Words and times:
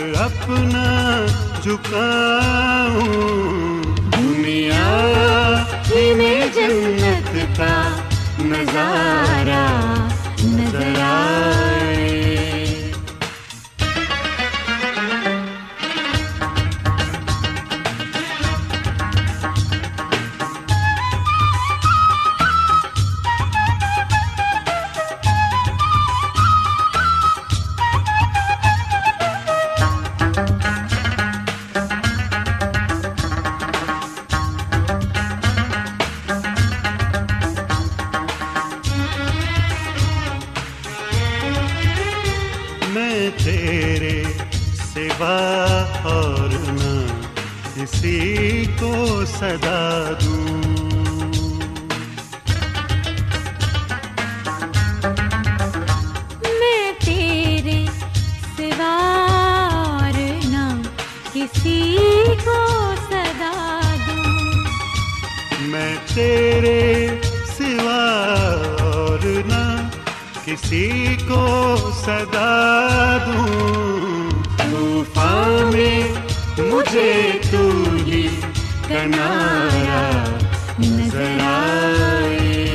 اپنا 0.00 0.86
جھکاؤں 1.62 2.29
ورنہ 69.40 69.88
کسی 70.44 71.16
کو 71.28 71.76
صدا 72.04 73.16
دوں۔ 73.26 74.30
میں 75.72 76.02
مجھے 76.58 77.38
تو 77.50 77.70
ہی 78.06 78.28
کنارہ 78.88 80.02
نظر 80.78 81.38
آئے۔ 81.40 82.66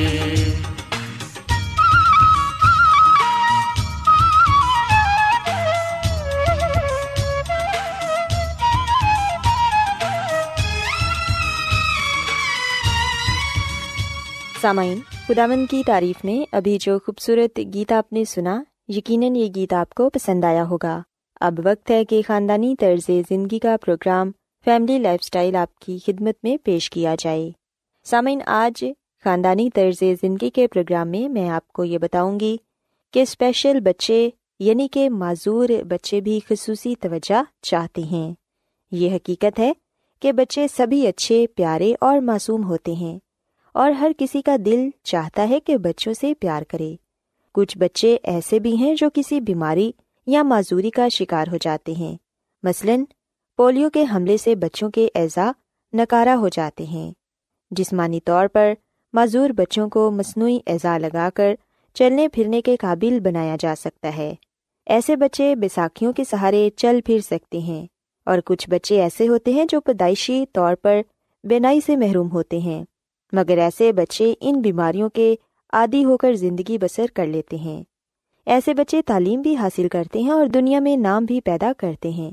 سامعین 14.60 15.00
خداون 15.28 15.66
کی 15.66 15.82
تعریف 15.86 16.24
میں 16.24 16.46
ابھی 16.52 16.78
جو 16.80 16.98
خوبصورت 16.98 17.60
گیت 17.74 17.92
آپ 17.92 18.12
نے 18.12 18.24
سنا، 18.24 18.62
یقیناً 18.88 19.36
یہ 19.36 19.48
گیت 19.54 19.72
آپ 19.72 19.94
کو 19.94 20.10
پسند 20.10 20.44
آیا 20.44 20.68
ہوگا۔ 20.68 21.02
اب 21.40 21.60
وقت 21.64 21.90
ہے 21.90 22.04
کہ 22.04 22.22
خاندانی 22.26 22.76
طرز 22.78 23.10
زندگی 23.28 23.58
کا 23.58 23.76
پروگرام، 23.84 24.30
فیملی 24.64 24.98
لائف 24.98 25.20
اسٹائل 25.22 25.56
آپ 25.56 25.78
کی 25.78 25.98
خدمت 26.06 26.34
میں 26.42 26.56
پیش 26.64 26.90
کیا 26.90 27.14
جائے۔ 27.18 27.50
سامعین، 28.04 28.38
آج 28.46 28.84
خاندانی 29.24 29.70
طرز 29.70 30.04
زندگی 30.20 30.50
کے 30.50 30.66
پروگرام 30.66 31.08
میں 31.08 31.28
میں 31.28 31.48
آپ 31.48 31.68
کو 31.68 31.84
یہ 31.84 31.98
بتاؤں 31.98 32.40
گی 32.40 32.56
کہ 33.12 33.22
اسپیشل 33.22 33.80
بچے 33.80 34.30
یعنی 34.58 34.88
کہ 34.88 35.10
معذور 35.10 35.68
بچے 35.88 36.20
بھی 36.20 36.40
خصوصی 36.48 36.94
توجہ 37.00 37.42
چاہتے 37.62 38.02
ہیں۔ 38.02 38.34
یہ 38.90 39.14
حقیقت 39.14 39.58
ہے 39.58 39.72
کہ 40.20 40.32
بچے 40.32 40.66
سبھی 40.76 41.06
اچھے، 41.06 41.46
پیارے 41.46 41.94
اور 42.00 42.18
معصوم 42.18 42.64
ہوتے 42.64 42.92
ہیں۔ 42.92 43.18
اور 43.76 43.90
ہر 43.90 44.12
کسی 44.18 44.42
کا 44.42 44.56
دل 44.64 44.88
چاہتا 45.02 45.48
ہے 45.48 45.60
کہ 45.60 45.76
بچوں 45.76 46.12
سے 46.12 46.34
پیار 46.34 46.62
کرے۔ 46.62 46.96
کچھ 47.54 47.78
بچے 47.78 48.16
ایسے 48.22 48.58
بھی 48.58 48.76
ہیں 48.76 48.94
جو 48.94 49.10
کسی 49.14 49.40
بیماری 49.40 49.92
یا 50.26 50.42
معذوری 50.42 50.90
کا 50.90 51.08
شکار 51.08 51.46
ہو 51.52 51.56
جاتے 51.56 51.92
ہیں۔ 51.92 52.16
مثلاً، 52.62 53.04
پولیو 53.56 53.90
کے 53.90 54.04
حملے 54.14 54.36
سے 54.36 54.54
بچوں 54.54 54.90
کے 54.90 55.08
اعضا 55.14 55.52
نکارا 55.92 56.36
ہو 56.38 56.48
جاتے 56.48 56.84
ہیں۔ 56.84 57.12
جسمانی 57.70 58.20
طور 58.20 58.46
پر، 58.46 58.72
معذور 59.12 59.50
بچوں 59.50 59.88
کو 59.88 60.10
مصنوعی 60.10 60.58
اعضا 60.66 60.98
لگا 60.98 61.28
کر 61.34 61.54
چلنے 61.94 62.28
پھرنے 62.28 62.62
کے 62.62 62.76
قابل 62.76 63.20
بنایا 63.20 63.56
جا 63.60 63.74
سکتا 63.78 64.16
ہے۔ 64.16 64.34
ایسے 64.86 65.16
بچے 65.16 65.54
بیساکھیوں 65.54 66.12
کے 66.12 66.24
سہارے 66.24 66.70
چل 66.76 67.00
پھر 67.04 67.18
سکتے 67.20 67.58
ہیں۔ 67.58 67.86
اور 68.26 68.38
کچھ 68.44 68.70
بچے 68.70 69.02
ایسے 69.02 69.28
ہوتے 69.28 69.52
ہیں 69.52 69.64
جو 69.68 69.80
پیدائشی 69.80 70.44
طور 70.52 70.74
پر 70.74 71.00
بینائی 71.44 71.80
سے 71.80 71.96
محروم 71.96 72.30
ہوتے 72.30 72.58
ہیں۔ 72.58 72.84
مگر 73.32 73.58
ایسے 73.58 73.92
بچے 73.92 74.34
ان 74.40 74.60
بیماریوں 74.60 75.08
کے 75.08 75.34
عادی 75.72 76.04
ہو 76.04 76.16
کر 76.16 76.34
زندگی 76.34 76.78
بسر 76.78 77.04
کر 77.14 77.26
لیتے 77.26 77.56
ہیں۔ 77.56 77.82
ایسے 78.46 78.74
بچے 78.74 79.02
تعلیم 79.02 79.40
بھی 79.42 79.56
حاصل 79.56 79.88
کرتے 79.88 80.20
ہیں 80.20 80.30
اور 80.30 80.46
دنیا 80.46 80.80
میں 80.80 80.96
نام 80.96 81.24
بھی 81.24 81.40
پیدا 81.40 81.72
کرتے 81.78 82.10
ہیں۔ 82.10 82.30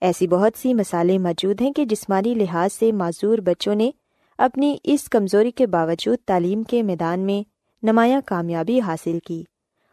ایسی 0.00 0.26
بہت 0.26 0.58
سی 0.58 0.74
مثالیں 0.74 1.18
موجود 1.18 1.60
ہیں 1.60 1.72
کہ 1.72 1.84
جسمانی 1.84 2.34
لحاظ 2.34 2.72
سے 2.72 2.92
معذور 2.92 3.38
بچوں 3.38 3.74
نے 3.74 3.90
اپنی 4.38 4.76
اس 4.84 5.04
کمزوری 5.04 5.50
کے 5.50 5.66
باوجود 5.66 6.18
تعلیم 6.26 6.62
کے 6.62 6.82
میدان 6.82 7.20
میں 7.20 7.48
نمایاں 7.82 8.20
کامیابی 8.26 8.80
حاصل 8.80 9.18
کی۔ 9.26 9.44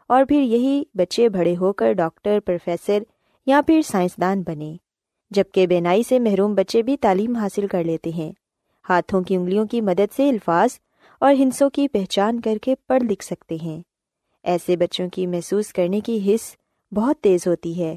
اور 0.08 0.24
پھر 0.24 0.42
یہی 0.42 0.82
بچے 0.94 1.28
بڑے 1.28 1.56
ہو 1.56 1.72
کر 1.72 1.92
ڈاکٹر، 1.92 2.40
پروفیسر 2.40 3.02
یا 3.46 3.60
پھر 3.66 3.82
سائنسدان 3.82 4.42
بنے، 4.42 4.76
جبکہ 5.30 5.66
بینائی 5.66 6.02
سے 6.02 6.18
محروم 6.18 6.54
بچے 6.54 6.82
بھی 6.82 6.96
تعلیم 6.96 7.36
حاصل 7.36 7.66
کر 7.66 7.84
لیتے 7.84 8.10
ہیں۔ 8.10 8.32
ہاتھوں 8.88 9.22
کی 9.22 9.34
انگلیوں 9.36 9.66
کی 9.66 9.80
مدد 9.80 10.14
سے 10.16 10.28
الفاظ 10.28 10.70
اور 11.20 11.34
ہنسوں 11.34 11.70
کی 11.70 11.88
پہچان 11.88 12.40
کر 12.40 12.58
کے 12.62 12.74
پڑھ 12.74 13.02
لکھ 13.02 13.24
سکتے 13.24 13.56
ہیں۔ 13.62 13.82
ایسے 14.42 14.76
بچوں 14.76 15.08
کی 15.08 15.26
محسوس 15.26 15.72
کرنے 15.72 16.00
کی 16.00 16.34
حص 16.34 16.56
بہت 16.94 17.16
تیز 17.20 17.46
ہوتی 17.46 17.84
ہے۔ 17.84 17.96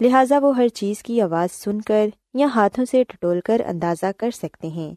لہٰذا 0.00 0.38
وہ 0.38 0.56
ہر 0.56 0.68
چیز 0.68 1.02
کی 1.02 1.20
آواز 1.20 1.52
سن 1.52 1.80
کر 1.80 2.08
یا 2.34 2.46
ہاتھوں 2.54 2.84
سے 2.84 3.04
ٹٹول 3.04 3.40
کر 3.40 3.60
اندازہ 3.66 4.06
کر 4.16 4.30
سکتے 4.30 4.68
ہیں۔ 4.68 4.94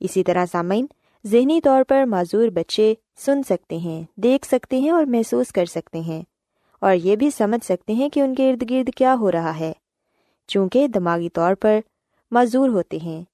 اسی 0.00 0.24
طرح 0.24 0.46
سامعین، 0.52 0.86
ذہنی 1.26 1.60
طور 1.60 1.82
پر 1.88 2.04
معذور 2.04 2.48
بچے 2.48 2.94
سن 3.18 3.42
سکتے 3.42 3.76
ہیں، 3.76 4.02
دیکھ 4.16 4.46
سکتے 4.46 4.78
ہیں 4.78 4.90
اور 4.90 5.04
محسوس 5.04 5.48
کر 5.48 5.64
سکتے 5.64 6.00
ہیں۔ 6.00 6.22
اور 6.80 6.94
یہ 6.94 7.16
بھی 7.16 7.30
سمجھ 7.30 7.64
سکتے 7.64 7.92
ہیں 7.92 8.08
کہ 8.08 8.20
ان 8.20 8.34
کے 8.34 8.50
ارد 8.50 8.70
گرد 8.70 8.90
کیا 8.96 9.16
ہو 9.20 9.32
رہا 9.32 9.58
ہے۔ 9.58 9.72
چونکہ 10.48 10.88
دماغی 10.88 11.28
طور 11.28 11.54
پر 11.54 11.80
معذور 12.30 12.68
ہوتے 12.68 12.98
ہیں۔ 13.02 13.24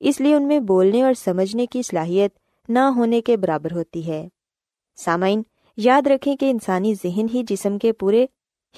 اس 0.00 0.20
لیے 0.20 0.34
ان 0.34 0.48
میں 0.48 0.58
بولنے 0.60 1.02
اور 1.02 1.14
سمجھنے 1.14 1.66
کی 1.66 1.82
صلاحیت 1.82 2.38
نہ 2.68 2.78
ہونے 2.78 3.20
کے 3.20 3.36
برابر 3.36 3.72
ہوتی 3.72 4.06
ہے۔ 4.06 4.28
سامعین، 4.96 5.42
یاد 5.76 6.06
رکھیں 6.06 6.36
کہ 6.36 6.50
انسانی 6.50 6.94
ذہن 6.94 7.26
ہی 7.34 7.42
جسم 7.42 7.78
کے 7.78 7.92
پورے 7.92 8.26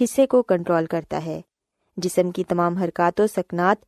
حصے 0.00 0.26
کو 0.26 0.42
کنٹرول 0.42 0.86
کرتا 0.86 1.24
ہے۔ 1.24 1.40
جسم 1.96 2.30
کی 2.30 2.44
تمام 2.44 2.76
حرکات 2.76 3.20
و 3.20 3.26
سکنات 3.26 3.84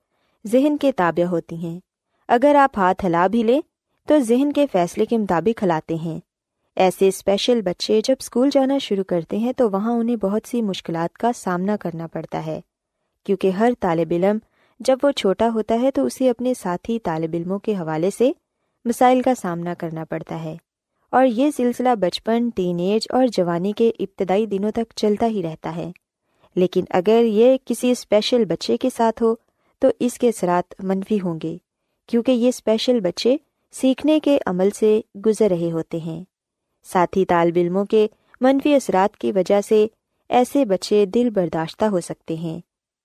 ذہن 0.46 0.76
کے 0.76 0.92
تابع 0.92 1.24
ہوتی 1.24 1.56
ہیں۔ 1.56 1.80
اگر 2.28 2.54
آپ 2.54 2.78
ہاتھ 2.78 3.04
ہلا 3.06 3.26
بھی 3.26 3.42
لیں 3.42 3.60
تو 4.08 4.18
ذہن 4.18 4.52
کے 4.52 4.66
فیصلے 4.72 5.04
کے 5.04 5.18
مطابق 5.18 5.62
ہلاتے 5.62 5.94
ہیں۔ 5.94 6.20
ایسے 6.76 7.08
اسپیشل 7.08 7.62
بچے 7.62 8.00
جب 8.04 8.14
اسکول 8.18 8.50
جانا 8.52 8.78
شروع 8.78 9.04
کرتے 9.04 9.36
ہیں 9.36 9.52
تو 9.52 9.70
وہاں 9.70 9.92
انہیں 9.92 10.16
بہت 10.16 10.48
سی 10.48 10.62
مشکلات 10.62 11.18
کا 11.18 11.32
سامنا 11.34 11.76
کرنا 11.76 12.06
پڑتا 12.06 12.46
ہے، 12.46 12.60
کیونکہ 13.26 13.50
ہر 13.50 13.72
طالب 13.80 14.08
علم 14.10 14.38
جب 14.80 14.96
وہ 15.02 15.10
چھوٹا 15.10 15.48
ہوتا 15.54 15.80
ہے 15.82 15.90
تو 15.90 16.04
اسے 16.04 16.30
اپنے 16.30 16.54
ساتھی 16.54 16.98
طالب 16.98 17.30
علموں 17.34 17.58
کے 17.58 17.74
حوالے 17.74 18.10
سے 18.10 18.32
مسائل 18.84 19.22
کا 19.22 19.34
سامنا 19.34 19.74
کرنا 19.74 20.04
پڑتا 20.04 20.44
ہے 20.44 20.56
اور 21.10 21.26
یہ 21.26 21.50
سلسلہ 21.56 21.88
بچپن 22.00 22.48
ٹین 22.48 22.78
ایج 22.78 23.06
اور 23.10 23.26
جوانی 23.26 23.72
کے 23.72 23.90
ابتدائی 23.98 24.46
دنوں 24.46 24.70
تک 24.70 24.92
چلتا 24.96 25.26
ہی 25.26 25.42
رہتا 25.42 25.76
ہے۔ 25.76 25.92
لیکن 26.54 26.84
اگر 26.90 27.22
یہ 27.24 27.56
کسی 27.64 27.90
اسپیشل 27.90 28.44
بچے 28.44 28.76
کے 28.76 28.88
ساتھ 28.96 29.22
ہو 29.22 29.34
تو 29.78 29.88
اس 29.98 30.18
کے 30.18 30.28
اثرات 30.28 30.74
منفی 30.82 31.20
ہوں 31.20 31.38
گے، 31.42 31.56
کیونکہ 32.06 32.32
یہ 32.32 32.48
اسپیشل 32.48 33.00
بچے 33.00 33.36
سیکھنے 33.72 34.20
کے 34.20 34.38
عمل 34.46 34.70
سے 34.70 35.00
گزر 35.26 35.48
رہے 35.50 35.72
ہوتے 35.72 35.98
ہیں۔ 35.98 36.24
ساتھی 36.84 37.24
طالب 37.24 37.54
علموں 37.56 37.84
کے 37.84 38.06
منفی 38.40 38.74
اثرات 38.74 39.16
کی 39.16 39.32
وجہ 39.32 39.60
سے 39.60 39.86
ایسے 40.28 40.64
بچے 40.64 41.06
دل 41.06 41.30
برداشتہ 41.30 41.84
ہو 41.84 42.00
سکتے 42.00 42.34
ہیں۔ 42.34 42.60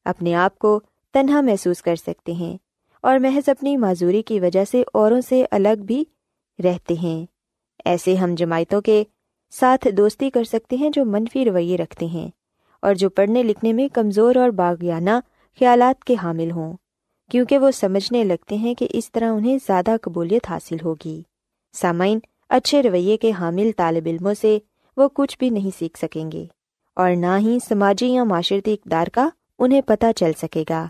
اپنے 0.05 0.35
آپ 0.35 0.59
کو 0.59 0.79
تنہا 1.15 1.41
محسوس 1.41 1.81
کر 1.81 1.95
سکتے 1.95 2.31
ہیں 2.31 2.57
اور 3.01 3.19
محض 3.19 3.49
اپنی 3.49 3.77
معذوری 3.77 4.21
کی 4.21 4.39
وجہ 4.39 4.65
سے 4.65 4.83
اوروں 4.93 5.21
سے 5.21 5.45
الگ 5.51 5.83
بھی 5.85 6.03
رہتے 6.63 6.93
ہیں۔ 6.93 7.25
ایسے 7.85 8.15
ہم 8.15 8.35
جماعتوں 8.35 8.81
کے 8.81 9.03
ساتھ 9.51 9.87
دوستی 9.97 10.29
کر 10.29 10.43
سکتے 10.43 10.75
ہیں 10.75 10.89
جو 10.89 11.05
منفی 11.05 11.45
رویے 11.45 11.77
رکھتے 11.77 12.05
ہیں 12.05 12.29
اور 12.81 12.93
جو 12.93 13.09
پڑھنے 13.09 13.43
لکھنے 13.43 13.73
میں 13.73 13.87
کمزور 13.87 14.35
اور 14.35 14.49
باغیانہ 14.49 15.09
خیالات 15.59 16.03
کے 16.03 16.15
حامل 16.23 16.51
ہوں، 16.51 16.73
کیونکہ 17.31 17.57
وہ 17.57 17.71
سمجھنے 17.71 18.23
لگتے 18.23 18.55
ہیں 18.55 18.73
کہ 18.73 18.87
اس 18.89 19.11
طرح 19.11 19.31
انہیں 19.31 19.57
زیادہ 19.67 19.95
قبولیت 20.01 20.49
حاصل 20.49 20.75
ہوگی۔ 20.83 21.21
سامعین، 21.73 22.19
اچھے 22.49 22.83
رویے 22.83 23.17
کے 23.17 23.31
حامل 23.31 23.71
طالب 23.77 24.03
علموں 24.05 24.33
سے 24.41 24.59
وہ 24.97 25.07
کچھ 25.13 25.37
بھی 25.37 25.49
نہیں 25.49 25.71
سیکھ 25.79 25.99
سکیں 25.99 26.31
گے 26.31 26.45
اور 26.95 27.11
نہ 27.11 27.37
ہی 27.37 27.57
سماجی 27.67 28.07
یا 28.07 28.23
معاشرتی 28.23 28.73
اقدار 28.73 29.07
کا 29.07 29.29
انہیں 29.59 29.81
پتہ 29.81 30.05
چل 30.15 30.31
سکے 30.37 30.63
گا۔ 30.69 30.87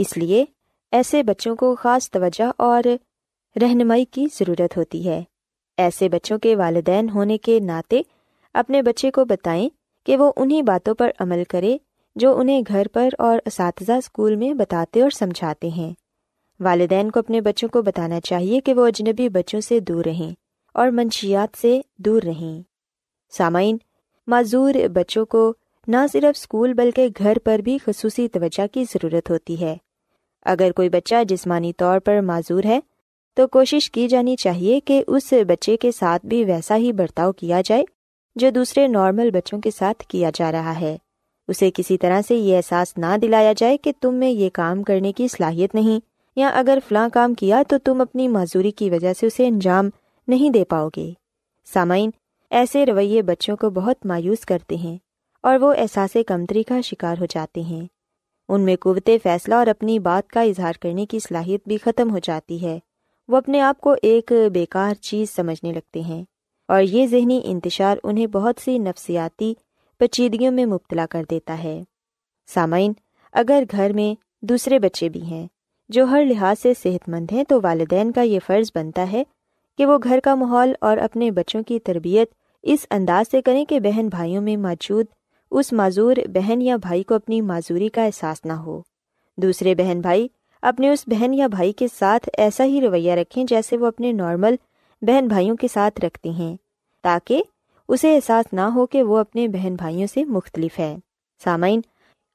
اس 0.00 0.16
لیے 0.16 0.44
ایسے 0.92 1.22
بچوں 1.22 1.56
کو 1.56 1.74
خاص 1.74 2.10
توجہ 2.10 2.52
اور 2.58 2.82
رہنمائی 3.60 4.04
کی 4.04 4.26
ضرورت 4.34 4.76
ہوتی 4.76 5.08
ہے۔ 5.08 5.24
ایسے 5.76 6.08
بچوں 6.08 6.38
کے 6.38 6.56
والدین 6.56 7.08
ہونے 7.10 7.38
کے 7.38 7.60
ناطے 7.60 8.02
اپنے 8.54 8.82
بچے 8.82 9.10
کو 9.10 9.24
بتائیں 9.24 9.68
کہ 10.06 10.16
وہ 10.16 10.32
انہیں 10.36 10.62
باتوں 10.62 10.94
پر 10.94 11.10
عمل 11.18 11.42
کرے 11.48 11.78
جو 12.16 12.38
انہیں 12.38 12.62
گھر 12.68 12.86
پر 12.92 13.08
اور 13.18 13.38
اساتذہ 13.46 13.92
اسکول 13.92 14.36
میں 14.36 14.54
بتاتے 14.54 15.02
اور 15.02 15.10
سمجھاتے 15.10 15.68
ہیں۔ 15.68 15.92
والدین 16.60 17.10
کو 17.10 17.20
اپنے 17.20 17.40
بچوں 17.40 17.68
کو 17.68 17.82
بتانا 17.82 18.20
چاہیے 18.20 18.60
کہ 18.60 18.74
وہ 18.74 18.86
اجنبی 18.86 19.28
بچوں 19.28 19.60
سے 19.60 19.80
دور 19.80 20.04
رہیں 20.04 20.34
اور 20.74 20.88
منشیات 20.88 21.56
سے 21.60 21.80
دور 21.98 22.22
رہیں۔ 22.22 22.62
سامعین، 23.30 23.76
معذور 24.26 24.74
بچوں 24.94 25.26
کو 25.26 25.52
نہ 25.86 25.96
صرف 26.12 26.38
اسکول 26.38 26.72
بلکہ 26.72 27.08
گھر 27.18 27.36
پر 27.44 27.58
بھی 27.58 27.78
خصوصی 27.86 28.28
توجہ 28.28 28.66
کی 28.66 28.84
ضرورت 28.84 29.30
ہوتی 29.30 29.60
ہے۔ 29.60 29.76
اگر 30.42 30.72
کوئی 30.72 30.88
بچہ 30.88 31.24
جسمانی 31.24 31.72
طور 31.72 31.98
پر 31.98 32.20
معذور 32.20 32.64
ہے، 32.64 32.80
تو 33.36 33.46
کوشش 33.46 33.90
کی 33.90 34.08
جانی 34.08 34.36
چاہیے 34.36 34.80
کہ 34.80 35.02
اس 35.06 35.32
بچے 35.48 35.76
کے 35.76 35.92
ساتھ 35.92 36.26
بھی 36.26 36.44
ویسا 36.44 36.76
ہی 36.76 36.92
برتاؤ 36.92 37.32
کیا 37.32 37.60
جائے 37.64 37.84
جو 38.36 38.50
دوسرے 38.50 38.86
نارمل 38.86 39.30
بچوں 39.30 39.60
کے 39.60 39.70
ساتھ 39.70 40.04
کیا 40.08 40.30
جا 40.34 40.52
رہا 40.52 40.80
ہے۔ 40.80 40.96
اسے 41.48 41.70
کسی 41.74 41.98
طرح 41.98 42.20
سے 42.28 42.34
یہ 42.34 42.56
احساس 42.56 42.96
نہ 42.98 43.16
دلایا 43.22 43.52
جائے 43.56 43.76
کہ 43.76 43.92
تم 44.00 44.14
میں 44.14 44.30
یہ 44.30 44.50
کام 44.52 44.82
کرنے 44.82 45.12
کی 45.12 45.28
صلاحیت 45.28 45.74
نہیں، 45.74 46.00
یا 46.36 46.48
اگر 46.48 46.78
فلاں 46.88 47.08
کام 47.12 47.34
کیا 47.34 47.62
تو 47.68 47.78
تم 47.78 48.00
اپنی 48.00 48.28
معذوری 48.28 48.70
کی 48.70 48.90
وجہ 48.90 49.12
سے 49.12 49.26
اسے 49.26 49.46
انجام 49.46 49.88
نہیں 50.28 50.50
دے 50.50 50.64
پاؤ 50.64 50.88
گے۔ 50.96 51.12
سامعین، 51.72 52.10
ایسے 52.50 52.86
رویے 52.86 53.22
بچوں 53.22 53.56
کو 53.56 53.70
بہت 53.70 54.06
مایوس 54.06 54.44
کرتے 54.46 54.76
ہیں 54.76 54.96
اور 55.42 55.58
وہ 55.60 55.72
احساس 55.78 56.16
کمتری 56.26 56.62
کا 56.62 56.80
شکار 56.80 57.16
ہو 57.20 57.26
جاتے 57.30 57.60
ہیں۔ 57.60 57.86
ان 58.48 58.60
میں 58.60 58.76
قوت 58.80 59.10
فیصلہ 59.22 59.54
اور 59.54 59.66
اپنی 59.66 59.98
بات 59.98 60.30
کا 60.30 60.40
اظہار 60.40 60.72
کرنے 60.80 61.06
کی 61.06 61.18
صلاحیت 61.18 61.68
بھی 61.68 61.76
ختم 61.76 62.10
ہو 62.10 62.18
جاتی 62.18 62.62
ہے۔ 62.62 62.78
وہ 63.28 63.36
اپنے 63.36 63.60
آپ 63.60 63.80
کو 63.80 63.94
ایک 64.02 64.32
بیکار 64.52 64.94
چیز 64.94 65.30
سمجھنے 65.30 65.72
لگتے 65.72 66.00
ہیں۔ 66.00 66.24
اور 66.68 66.82
یہ 66.82 67.06
ذہنی 67.06 67.40
انتشار 67.44 67.96
انہیں 68.04 68.26
بہت 68.26 68.54
سی 68.64 68.78
نفسیاتی 68.78 69.54
پیچیدگیوں 69.98 70.52
میں 70.52 70.66
مبتلا 70.66 71.06
کر 71.10 71.24
دیتا 71.30 71.62
ہے۔ 71.62 71.82
سامعین، 72.46 72.92
اگر 73.32 73.64
گھر 73.72 73.92
میں 73.92 74.20
دوسرے 74.42 74.78
بچے 74.78 75.08
بھی 75.08 75.22
ہیں 75.22 75.46
جو 75.88 76.04
ہر 76.04 76.24
لحاظ 76.24 76.62
سے 76.62 76.72
صحت 76.82 77.08
مند 77.08 77.32
ہیں 77.32 77.44
تو 77.44 77.60
والدین 77.62 78.12
کا 78.12 78.22
یہ 78.22 78.38
فرض 78.46 78.70
بنتا 78.74 79.12
ہے 79.12 79.22
کہ 79.78 79.86
وہ 79.86 79.98
گھر 80.04 80.20
کا 80.24 80.34
ماحول 80.34 80.72
اور 80.80 80.96
اپنے 80.96 81.30
بچوں 81.30 81.62
کی 81.62 81.78
تربیت 81.78 82.28
اس 82.62 82.86
انداز 82.90 83.30
سے 83.30 83.42
کریں 83.42 83.64
کہ 83.64 83.80
بہن 83.80 84.08
بھائیوں 84.08 84.42
میں 84.42 84.56
موجود 84.56 85.06
اس 85.50 85.72
معذور 85.72 86.16
بہن 86.28 86.62
یا 86.62 86.76
بھائی 86.76 87.02
کو 87.02 87.14
اپنی 87.14 87.40
معذوری 87.40 87.88
کا 87.88 88.04
احساس 88.04 88.44
نہ 88.44 88.52
ہو۔ 88.52 88.82
دوسرے 89.36 89.74
بہن 89.74 90.00
بھائی 90.00 90.28
اپنے 90.62 90.90
اس 90.90 91.04
بہن 91.06 91.34
یا 91.34 91.46
بھائی 91.46 91.72
کے 91.72 91.86
ساتھ 91.98 92.28
ایسا 92.38 92.64
ہی 92.64 92.80
رویہ 92.80 93.12
رکھیں 93.12 93.44
جیسے 93.44 93.76
وہ 93.76 93.86
اپنے 93.86 94.12
نارمل 94.12 94.54
بہن 95.02 95.28
بھائیوں 95.28 95.56
کے 95.56 95.68
ساتھ 95.68 96.00
رکھتے 96.04 96.30
ہیں، 96.30 96.56
تاکہ 97.02 97.42
اسے 97.88 98.14
احساس 98.14 98.52
نہ 98.52 98.60
ہو 98.60 98.86
کہ 98.86 99.02
وہ 99.02 99.18
اپنے 99.18 99.48
بہن 99.48 99.74
بھائیوں 99.74 100.06
سے 100.14 100.24
مختلف 100.24 100.78
ہے 100.78 100.96
سامعین، 101.44 101.80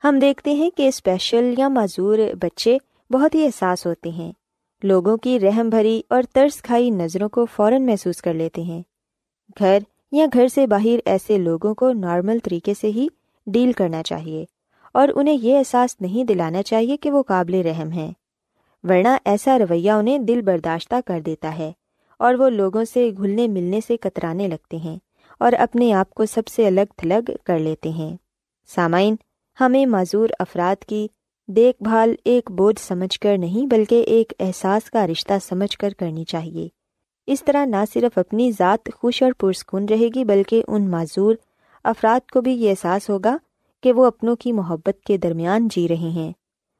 ہم 0.03 0.19
دیکھتے 0.19 0.53
ہیں 0.53 0.69
کہ 0.69 0.87
اسپیشل 0.87 1.53
یا 1.57 1.67
معذور 1.67 2.17
بچے 2.39 2.77
بہت 3.09 3.35
ہی 3.35 3.45
احساس 3.45 3.85
ہوتے 3.85 4.09
ہیں۔ 4.09 4.31
لوگوں 4.83 5.17
کی 5.17 5.39
رحم 5.39 5.69
بھری 5.69 6.01
اور 6.09 6.23
ترس 6.33 6.61
کھائی 6.61 6.89
نظروں 6.89 7.29
کو 7.29 7.45
فوراً 7.45 7.85
محسوس 7.85 8.21
کر 8.21 8.33
لیتے 8.33 8.61
ہیں۔ 8.61 8.81
گھر 9.59 9.79
یا 10.13 10.25
گھر 10.33 10.47
سے 10.47 10.67
باہر 10.67 10.99
ایسے 11.05 11.37
لوگوں 11.37 11.73
کو 11.73 11.91
نارمل 11.91 12.37
طریقے 12.43 12.73
سے 12.73 12.87
ہی 12.87 13.07
ڈیل 13.47 13.71
کرنا 13.71 14.03
چاہیے 14.03 14.45
اور 14.93 15.07
انہیں 15.15 15.37
یہ 15.41 15.57
احساس 15.57 16.01
نہیں 16.01 16.23
دلانا 16.23 16.63
چاہیے 16.63 16.97
کہ 16.97 17.11
وہ 17.11 17.23
قابل 17.23 17.53
رحم 17.53 17.91
ہیں۔ 17.91 18.11
ورنہ 18.83 19.07
ایسا 19.25 19.59
رویہ 19.59 19.91
انہیں 19.91 20.17
دل 20.17 20.41
برداشتہ 20.41 20.95
کر 21.05 21.19
دیتا 21.19 21.57
ہے 21.57 21.71
اور 22.19 22.33
وہ 22.33 22.49
لوگوں 22.49 22.83
سے 22.93 23.11
گھلنے 23.17 23.47
ملنے 23.47 23.79
سے 23.87 23.97
کترانے 23.97 24.47
لگتے 24.47 24.77
ہیں 24.77 24.97
اور 25.39 25.53
اپنے 25.53 25.93
آپ 25.93 26.09
کو 26.09 26.25
سب 26.25 26.47
سے 26.47 26.67
الگ 26.67 26.93
تھلگ 26.97 27.31
کر 27.43 27.59
لیتے 27.59 27.89
ہیں۔ 27.89 28.17
سامعین، 28.67 29.15
ہمیں 29.59 29.85
معذور 29.85 30.29
افراد 30.39 30.83
کی 30.83 31.07
دیکھ 31.47 31.83
بھال 31.83 32.15
ایک 32.25 32.51
بوجھ 32.51 32.81
سمجھ 32.81 33.19
کر 33.19 33.37
نہیں 33.37 33.67
بلکہ 33.67 34.03
ایک 34.07 34.33
احساس 34.39 34.91
کا 34.91 35.07
رشتہ 35.07 35.33
سمجھ 35.43 35.77
کر 35.77 35.89
کرنی 35.99 36.25
چاہیے۔ 36.25 36.82
اس 37.27 37.43
طرح 37.43 37.65
نہ 37.65 37.75
صرف 37.93 38.17
اپنی 38.17 38.51
ذات 38.51 38.89
خوش 38.95 39.23
اور 39.23 39.31
پرسکون 39.31 39.85
رہے 39.89 40.07
گی، 40.15 40.25
بلکہ 40.25 40.63
ان 40.67 40.91
معذور 40.91 41.35
افراد 41.83 42.31
کو 42.31 42.41
بھی 42.41 42.51
یہ 42.51 42.69
احساس 42.69 43.09
ہوگا 43.09 43.37
کہ 43.83 43.93
وہ 43.93 44.05
اپنوں 44.05 44.35
کی 44.35 44.51
محبت 44.51 45.03
کے 45.07 45.17
درمیان 45.17 45.67
جی 45.67 45.87
رہے 45.87 46.09
ہیں۔ 46.09 46.33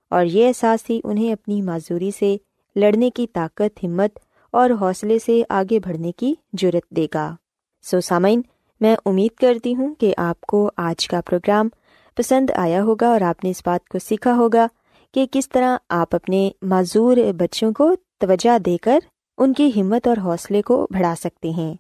اور 0.10 0.26
یہ 0.26 0.48
احساس 0.48 0.90
ہی 0.90 1.00
انہیں 1.04 1.34
اپنی 1.34 1.62
معذوری 1.62 2.12
سے، 2.20 2.38
لڑنے 2.76 3.10
کی 3.10 3.28
طاقت، 3.28 3.84
ہمت 3.84 4.20
اور 4.52 4.70
حوصلے 4.82 5.20
سے 5.20 5.42
آگے 5.50 5.80
بڑھنے 5.80 6.12
کی 6.12 6.36
جرت 6.54 6.90
دے 6.90 7.08
گا۔ 7.14 7.36
سو 7.82 8.02
سامعین، 8.02 8.42
میں 8.82 8.96
امید 9.06 9.40
کرتی 9.40 9.76
ہوں 9.76 9.96
کہ 9.96 10.14
آپ 10.18 10.42
کو 10.42 10.72
آج 10.78 11.08
کا 11.08 11.22
پروگرام 11.22 11.70
پسند 12.16 12.50
آیا 12.56 12.84
ہوگا 12.84 13.08
اور 13.08 13.22
آپ 13.22 13.44
نے 13.44 13.50
اس 13.50 13.62
بات 13.66 13.90
کو 13.90 14.00
سیکھا 14.00 14.36
ہوگا 14.36 14.68
کہ 15.14 15.26
کس 15.32 15.50
طرح 15.50 15.78
آپ 15.90 16.16
اپنے 16.16 16.50
معذور 16.62 17.18
بچوں 17.38 17.74
کو 17.74 17.96
توجہ 18.20 18.58
دے 18.58 18.78
کر 18.78 19.00
ان 19.38 19.54
کی 19.54 19.82
ہمت 19.82 20.08
اور 20.08 20.18
حوصلے 20.18 20.62
کو 20.62 20.88
بڑھا 20.92 21.14
سکتے 21.20 21.50
ہیں۔ 21.50 21.74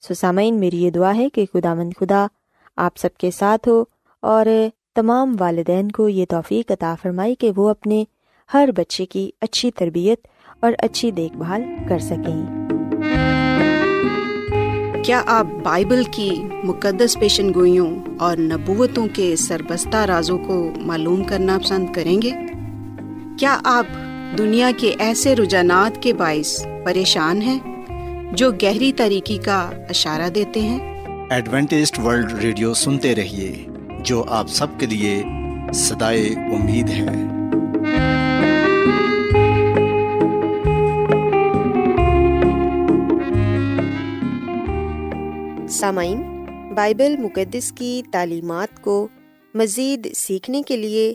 سو 0.00 0.14
سامعین 0.14 0.60
میری 0.60 0.84
یہ 0.84 0.90
دعا 0.90 1.16
ہے 1.16 1.28
کہ 1.28 1.46
خدا 1.52 1.74
مند 1.74 1.90
خدا 2.00 2.26
آپ 2.76 2.96
سب 2.96 3.08
کے 3.18 3.30
ساتھ 3.30 3.68
ہو 3.68 3.84
اور 4.22 4.46
تمام 4.94 5.36
والدین 5.40 5.90
کو 5.90 6.08
یہ 6.08 6.24
توفیق 6.28 6.72
عطا 6.72 6.94
فرمائی 7.02 7.34
کہ 7.34 7.50
وہ 7.56 7.68
اپنے 7.68 8.04
ہر 8.54 8.68
بچے 8.76 9.06
کی 9.06 9.30
اچھی 9.40 9.70
تربیت 9.70 10.26
اور 10.60 10.72
اچھی 10.78 11.10
دیکھ 11.10 11.36
بھال 11.36 11.62
کر 11.88 11.98
سکیں۔ 11.98 12.66
کیا 15.04 15.22
آپ 15.26 15.46
بائبل 15.62 16.02
کی 16.10 16.30
مقدس 16.64 17.16
پیشن 17.20 17.54
گوئیوں 17.54 17.96
اور 18.18 18.36
نبوتوں 18.36 19.06
کے 19.12 19.36
سربستہ 19.36 19.96
رازوں 19.96 20.38
کو 20.38 20.70
معلوم 20.76 21.24
کرنا 21.24 21.58
پسند 21.58 21.86
کریں 21.94 22.22
گے؟ 22.22 22.30
کیا 23.38 23.60
آپ 23.64 23.86
دنیا 24.38 24.70
کے 24.76 24.94
ایسے 24.98 25.36
رجحانات 25.36 26.02
کے 26.02 26.12
باعث 26.12 26.66
پریشان 26.84 27.42
ہیں 27.42 27.58
جو 28.32 28.52
گہری 28.52 28.92
طریقے 28.92 29.36
کا 29.36 29.70
اشارہ 29.88 30.28
دیتے 30.28 30.60
ہیں۔ 30.60 31.02
ایڈوینٹسٹ 31.30 31.98
ورلڈ 31.98 32.32
ریڈیو 32.32 32.74
سنتے 32.74 33.14
رہیے 33.14 33.66
جو 34.00 34.24
آپ 34.28 34.48
سب 34.48 34.66
کے 34.78 34.86
لیے 34.86 35.22
صدائے 35.74 36.26
امید 36.26 36.88
ہے۔ 36.88 37.08
سامعین 45.68 46.44
بائبل 46.74 47.16
مقدس 47.16 47.72
کی 47.72 48.02
تعلیمات 48.12 48.82
کو 48.82 49.08
مزید 49.54 50.14
سیکھنے 50.14 50.62
کے 50.62 50.76
لیے 50.76 51.14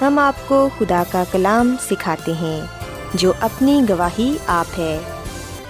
ہم 0.00 0.18
آپ 0.18 0.48
کو 0.48 0.68
خدا 0.78 1.02
کا 1.10 1.22
کلام 1.30 1.74
سکھاتے 1.90 2.32
ہیں، 2.32 2.60
جو 3.14 3.32
اپنی 3.40 3.80
گواہی 3.88 4.36
آپ 4.46 4.78
ہے۔ 4.78 4.98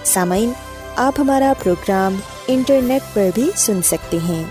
سامعین، 0.03 0.51
آپ 0.95 1.19
ہمارا 1.19 1.53
پروگرام 1.63 2.19
انٹرنیٹ 2.47 3.03
پر 3.13 3.29
بھی 3.35 3.49
سن 3.55 3.81
سکتے 3.81 4.17
ہیں۔ 4.27 4.43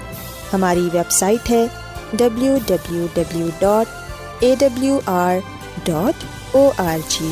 ہماری 0.53 0.89
ویب 0.93 1.11
سائٹ 1.11 1.51
ہے 1.51 1.67
W 2.13 2.57
W 2.67 3.07
W 3.15 3.47
dot 3.59 3.87
A 4.39 4.55
W 4.59 4.99
R 5.07 5.37
dot 5.85 6.25
O 6.53 6.71
R 6.79 6.99
G 7.09 7.31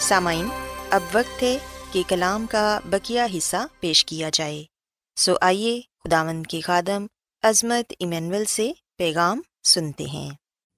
سامعین، 0.00 0.48
اب 0.90 1.00
وقت 1.12 1.42
ہے 1.42 1.56
کہ 1.92 2.02
کلام 2.08 2.46
کا 2.46 2.78
بکیا 2.84 3.26
حصہ 3.38 3.66
پیش 3.80 4.04
کیا 4.04 4.30
جائے۔ 4.32 4.64
سو 5.16 5.34
آئیے 5.40 5.80
خداون 6.04 6.42
کے 6.42 6.60
خادم 6.60 7.06
عظمت 7.42 7.92
ایمینول 7.98 8.44
سے 8.44 8.72
پیغام 8.96 9.40
سنتے 9.64 10.04
ہیں۔ 10.04 10.30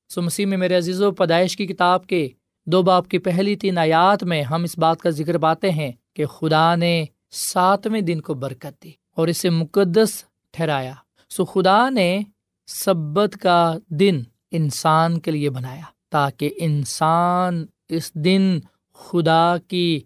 سو 0.09 0.23
مسیح 0.23 0.47
میں 0.47 0.59
میرے 0.59 0.77
عزیز 0.77 1.03
و 1.03 1.11
پیدائش 1.11 1.57
کی 1.57 1.67
کتاب 1.67 2.07
کے 2.07 2.29
دو 2.67 2.83
باپ 2.83 3.09
کی 3.09 3.19
پہلی 3.19 3.57
تین 3.57 3.79
آیات 3.79 4.25
میں 4.25 4.43
ہم 4.43 4.63
اس 4.63 4.79
بات 4.79 5.01
کا 5.01 5.11
ذکر 5.11 5.39
پاتے 5.39 5.71
ہیں 5.71 5.93
کہ 6.15 6.27
خدا 6.27 6.77
نے 6.77 7.05
ساتویں 7.31 8.01
دن 8.01 8.21
کو 8.21 8.35
برکت 8.35 8.85
دی 8.85 8.93
اور 9.17 9.29
اسے 9.29 9.51
مقدس 9.51 10.25
ٹھہرایا۔ 10.51 10.95
سو 11.31 11.45
خدا 11.45 11.91
نے 11.91 12.21
سبت 12.67 13.37
کا 13.43 13.75
دن 13.89 14.23
انسان 14.51 15.21
کے 15.21 15.31
لیے 15.31 15.51
بنایا 15.51 15.83
تاکہ 16.09 16.51
انسان 16.57 17.67
اس 17.89 18.15
دن 18.15 18.61
خدا 18.95 19.57
کی 19.69 20.01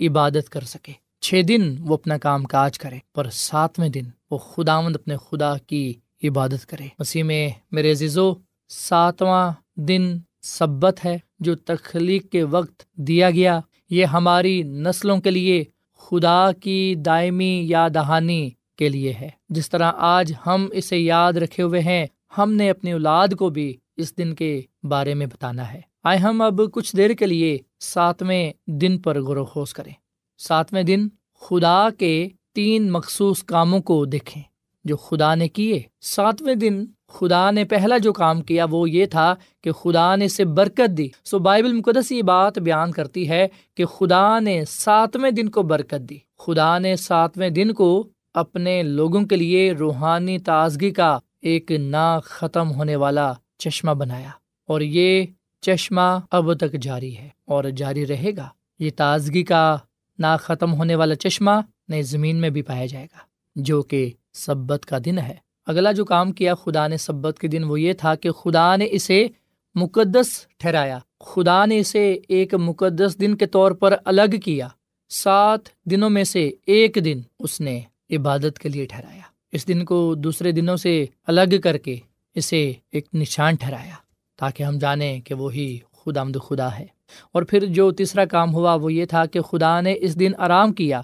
عبادت 0.00 0.48
کر 0.48 0.60
سکے۔ 0.60 0.92
چھ 1.24 1.42
دن 1.48 1.76
وہ 1.80 1.94
اپنا 1.94 2.18
کام 2.18 2.44
کاج 2.44 2.78
کرے، 2.78 2.98
پر 3.14 3.30
ساتویں 3.30 3.88
دن 3.88 4.02
وہ 4.30 4.38
خدا 4.38 4.80
مند 4.80 4.96
اپنے 4.96 5.16
خدا 5.16 5.58
کی 5.58 5.94
عبادت 6.24 6.66
کرے۔ 6.66 6.86
مسیح 6.98 7.22
میں 7.22 7.48
میرے 7.70 7.90
عزیزو، 7.90 8.34
ساتواں 8.68 9.52
دن 9.76 10.16
سبت 10.42 11.04
ہے 11.04 11.18
جو 11.38 11.54
تخلیق 11.54 12.30
کے 12.30 12.42
وقت 12.42 12.92
دیا 12.92 13.30
گیا۔ 13.30 13.60
یہ 13.90 14.04
ہماری 14.04 14.62
نسلوں 14.62 15.20
کے 15.20 15.30
لیے 15.30 15.64
خدا 15.98 16.50
کی 16.52 16.94
دائمی 16.94 17.62
یا 17.66 17.88
دہانی 17.94 18.50
کے 18.78 18.88
لیے 18.88 19.12
ہے۔ 19.12 19.30
جس 19.48 19.70
طرح 19.70 19.92
آج 19.96 20.32
ہم 20.46 20.68
اسے 20.72 20.98
یاد 20.98 21.32
رکھے 21.32 21.62
ہوئے 21.62 21.80
ہیں، 21.80 22.06
ہم 22.38 22.52
نے 22.52 22.70
اپنی 22.70 22.92
اولاد 22.92 23.28
کو 23.38 23.48
بھی 23.48 23.76
اس 23.96 24.18
دن 24.18 24.34
کے 24.34 24.60
بارے 24.82 25.14
میں 25.14 25.26
بتانا 25.26 25.72
ہے۔ 25.72 25.80
آئے 26.04 26.18
ہم 26.18 26.42
اب 26.42 26.60
کچھ 26.72 26.96
دیر 26.96 27.10
کے 27.10 27.26
لیے 27.26 27.58
ساتویں 27.80 28.52
دن 28.66 28.98
پر 28.98 29.20
غور 29.20 29.36
و 29.36 29.44
خوض 29.44 29.72
کریں۔ 29.72 29.92
ساتویں 30.38 30.82
دن 30.82 31.08
خدا 31.40 31.88
کے 31.98 32.28
تین 32.54 32.90
مخصوص 32.90 33.42
کاموں 33.42 33.80
کو 33.80 34.04
دیکھیں۔ 34.04 34.42
جو 34.84 34.96
خدا 34.96 35.34
نے 35.34 35.48
کیے۔ 35.48 35.82
ساتویں 36.00 36.54
دن 36.54 36.84
خدا 37.08 37.50
نے 37.50 37.64
پہلا 37.64 37.98
جو 37.98 38.12
کام 38.12 38.42
کیا 38.42 38.66
وہ 38.70 38.90
یہ 38.90 39.06
تھا 39.06 39.34
کہ 39.60 39.72
خدا 39.72 40.16
نے 40.16 40.24
اسے 40.24 40.44
برکت 40.44 40.98
دی۔ 40.98 41.08
سو 41.24 41.38
بائبل 41.38 41.72
مقدس 41.72 42.12
یہ 42.12 42.22
بات 42.22 42.58
بیان 42.58 42.92
کرتی 42.92 43.28
ہے 43.28 43.48
کہ 43.74 43.84
خدا 43.84 44.38
نے 44.38 44.64
ساتویں 44.64 45.30
دن 45.30 45.48
کو 45.48 45.62
برکت 45.62 46.10
دی۔ 46.10 46.18
خدا 46.38 46.78
نے 46.78 46.96
ساتویں 46.96 47.50
دن 47.50 47.72
کو 47.72 48.08
اپنے 48.34 48.82
لوگوں 48.82 49.22
کے 49.24 49.36
لیے 49.36 49.72
روحانی 49.72 50.38
تازگی 50.38 50.90
کا 50.90 51.18
ایک 51.42 51.72
نا 51.72 52.20
ختم 52.24 52.70
ہونے 52.70 52.96
والا 52.96 53.32
چشمہ 53.58 53.90
بنایا۔ 53.90 54.30
اور 54.68 54.80
یہ 54.80 55.26
چشمہ 55.60 56.18
اب 56.30 56.54
تک 56.54 56.72
جاری 56.72 57.16
ہے 57.16 57.28
اور 57.44 57.64
جاری 57.64 58.06
رہے 58.06 58.30
گا۔ 58.36 58.48
یہ 58.78 58.90
تازگی 58.96 59.42
کا 59.42 59.76
نا 60.18 60.36
ختم 60.36 60.72
ہونے 60.74 60.94
والا 60.94 61.14
چشمہ 61.14 61.50
نئے 61.88 62.02
زمین 62.02 62.36
میں 62.36 62.50
بھی 62.50 62.62
پایا 62.62 62.86
جائے 62.86 63.04
گا، 63.04 63.18
جو 63.56 63.82
کہ 63.82 64.10
سبت 64.32 64.86
کا 64.86 64.98
دن 65.04 65.18
ہے۔ 65.18 65.34
اگلا 65.66 65.92
جو 65.92 66.04
کام 66.04 66.32
کیا 66.32 66.54
خدا 66.54 66.86
نے 66.86 66.96
سبت 66.96 67.38
کے 67.38 67.48
دن 67.48 67.64
وہ 67.64 67.80
یہ 67.80 67.92
تھا 67.92 68.14
کہ 68.14 68.30
خدا 68.30 68.76
نے 68.76 68.86
اسے 68.90 69.26
مقدس 69.74 70.46
ٹھہرایا۔ 70.58 70.98
خدا 71.20 71.66
نے 71.66 71.78
اسے 71.78 72.18
ایک 72.28 72.54
مقدس 72.54 73.20
دن 73.20 73.36
کے 73.36 73.46
طور 73.46 73.72
پر 73.72 73.94
الگ 74.04 74.40
کیا۔ 74.44 74.68
سات 75.08 75.60
دنوں 75.84 76.10
میں 76.10 76.24
سے 76.24 76.50
ایک 76.66 76.98
دن 77.04 77.20
اس 77.38 77.60
نے 77.60 77.80
عبادت 78.10 78.58
کے 78.58 78.68
لیے 78.68 78.86
ٹھہرایا۔ 78.86 79.22
اس 79.52 79.68
دن 79.68 79.84
کو 79.84 80.14
دوسرے 80.14 80.52
دنوں 80.52 80.76
سے 80.76 81.06
الگ 81.26 81.60
کر 81.64 81.78
کے 81.78 81.96
اسے 82.34 82.72
ایک 82.92 83.06
نشان 83.14 83.54
ٹھہرایا، 83.54 83.94
تاکہ 84.36 84.62
ہم 84.62 84.78
جانیں 84.78 85.20
کہ 85.20 85.34
وہی 85.34 85.78
خدا 85.92 86.22
مد 86.22 86.36
خدا 86.48 86.78
ہے۔ 86.78 86.86
اور 87.32 87.42
پھر 87.42 87.64
جو 87.64 87.90
تیسرا 87.90 88.24
کام 88.24 88.54
ہوا 88.54 88.74
وہ 88.74 88.92
یہ 88.92 89.04
تھا 89.04 89.26
کہ 89.26 89.40
خدا 89.40 89.80
نے 89.80 89.94
اس 90.00 90.18
دن 90.20 90.32
آرام 90.38 90.72
کیا۔ 90.72 91.00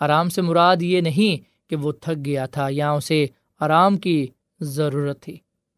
آرام 0.00 0.28
سے 0.28 0.42
مراد 0.42 0.82
یہ 0.82 1.00
نہیں 1.00 1.70
کہ 1.70 1.76
وہ 1.76 1.92
تھک 1.92 2.24
گیا 2.24 2.46
تھا 2.46 2.66
یا 2.70 2.90
اسے 2.90 3.26
آرام 3.60 3.96
کی 3.96 4.26
ضرورت 4.60 5.22
تھی، 5.22 5.36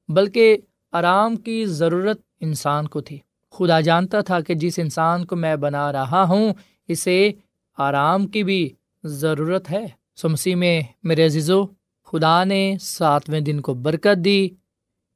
بلکہ 0.09 0.57
آرام 0.93 1.37
کی 1.37 1.64
ضرورت 1.67 2.21
انسان 2.41 2.88
کو 2.88 3.00
تھی۔ 3.00 3.19
خدا 3.52 3.81
جانتا 3.81 4.21
تھا 4.21 4.41
کہ 4.41 4.55
جس 4.55 4.79
انسان 4.79 5.25
کو 5.25 5.37
میں 5.37 5.57
بنا 5.57 5.93
رہا 5.93 6.23
ہوں، 6.23 6.52
اسے 6.88 7.33
آرام 7.79 8.26
کی 8.26 8.43
بھی 8.45 8.69
ضرورت 9.05 9.71
ہے۔ 9.71 9.87
سو 10.17 10.29
مسیح 10.29 10.55
میں، 10.55 10.81
میرے 11.02 11.26
عزیزو، 11.26 11.64
خدا 12.05 12.45
نے 12.45 12.76
ساتویں 12.81 13.41
دن 13.41 13.61
کو 13.61 13.75
برکت 13.75 14.25
دی، 14.25 14.49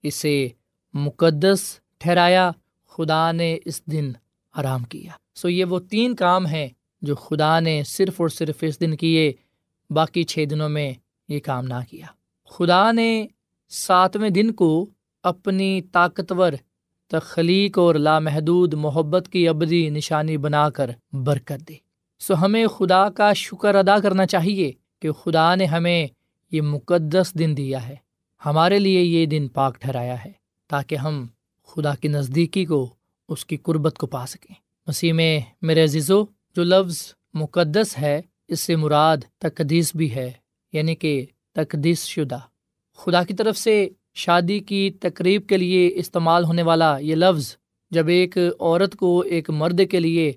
اسے 0.03 0.49
مقدس 0.95 1.81
ٹھہرایا۔ 1.99 2.51
خدا 2.89 3.33
نے 3.33 3.59
اس 3.65 3.87
دن 3.87 4.13
آرام 4.57 4.85
کیا۔ 4.85 5.11
سو 5.35 5.49
یہ 5.49 5.65
وہ 5.65 5.79
تین 5.79 6.15
کام 6.15 6.47
ہیں 6.47 6.69
جو 7.03 7.15
خدا 7.15 7.61
نے 7.61 7.83
صرف 7.87 8.21
اور 8.21 8.29
صرف 8.29 8.57
اس 8.61 8.81
دن 8.81 8.97
کیے، 8.97 9.33
باقی 9.91 10.23
چھ 10.23 10.45
دنوں 10.51 10.69
میں 10.69 10.93
یہ 11.29 11.41
کام 11.41 11.65
نہ 11.65 11.81
کیا۔ 11.91 12.07
خدا 12.51 12.93
نے 12.93 13.27
ساتویں 13.69 14.31
دن 14.31 14.53
کو 14.53 14.87
اپنی 15.23 15.81
طاقتور، 15.93 16.53
تخلیق 17.07 17.79
اور 17.79 17.95
لامحدود 17.95 18.75
محبت 18.75 19.29
کی 19.33 19.49
ابدی 19.49 19.91
نشانی 19.91 20.37
بنا 20.37 20.71
کر 20.71 20.91
برکت 21.13 21.69
دی 21.69 21.75
سو 22.19 22.35
ہمیں 22.45 22.67
خدا 22.67 23.11
کا 23.11 23.33
شکر 23.33 23.75
ادا 23.75 23.99
کرنا 23.99 24.27
چاہیے 24.27 24.73
کہ 25.01 25.13
خدا 25.13 25.55
نے 25.55 25.65
ہمیں 25.65 26.07
یہ 26.51 26.63
مقدس 26.63 27.33
دن 27.39 27.57
دیا 27.57 27.89
ہے۔ 27.89 27.97
ہمارے 28.47 28.79
لیے 28.79 29.03
یہ 29.03 29.27
دن 29.27 29.49
پاک 29.49 29.81
ٹھہرایا 29.81 30.25
ہے 30.25 30.33
تاکہ 30.67 30.95
ہم 30.95 31.27
خدا 31.65 31.95
کی 31.95 32.09
نزدیکی 32.09 32.65
کو 32.65 32.95
اس 33.29 33.45
کی 33.47 33.57
قربت 33.57 33.99
کو 33.99 34.07
پا 34.07 34.27
سکیں۔ 34.27 34.55
مسیح 34.87 35.13
میں 35.13 35.41
میرے 35.63 35.85
عزیزو، 35.85 36.25
جو 36.57 36.65
لفظ 36.65 37.13
مقدس 37.35 37.99
ہے، 37.99 38.21
اس 38.49 38.61
سے 38.61 38.77
مراد 38.77 39.17
تقدیس 39.39 39.97
بھی 39.97 40.15
ہے 40.15 40.31
یعنی 40.73 40.95
کہ 40.95 41.27
تقدیس 41.55 42.05
شدہ۔ 42.05 42.39
خدا 42.97 43.25
کی 43.25 43.35
طرف 43.35 43.59
سے 43.59 43.89
شادی 44.15 44.59
کی 44.59 44.91
تقریب 44.91 45.47
کے 45.47 45.57
لیے 45.57 45.91
استعمال 45.95 46.45
ہونے 46.45 46.63
والا 46.63 46.99
یہ 46.99 47.15
لفظ 47.15 47.57
جب 47.91 48.09
ایک 48.09 48.39
عورت 48.61 48.97
کو 48.97 49.21
ایک 49.21 49.51
مرد 49.51 49.81
کے 49.91 50.01
لیے 50.01 50.33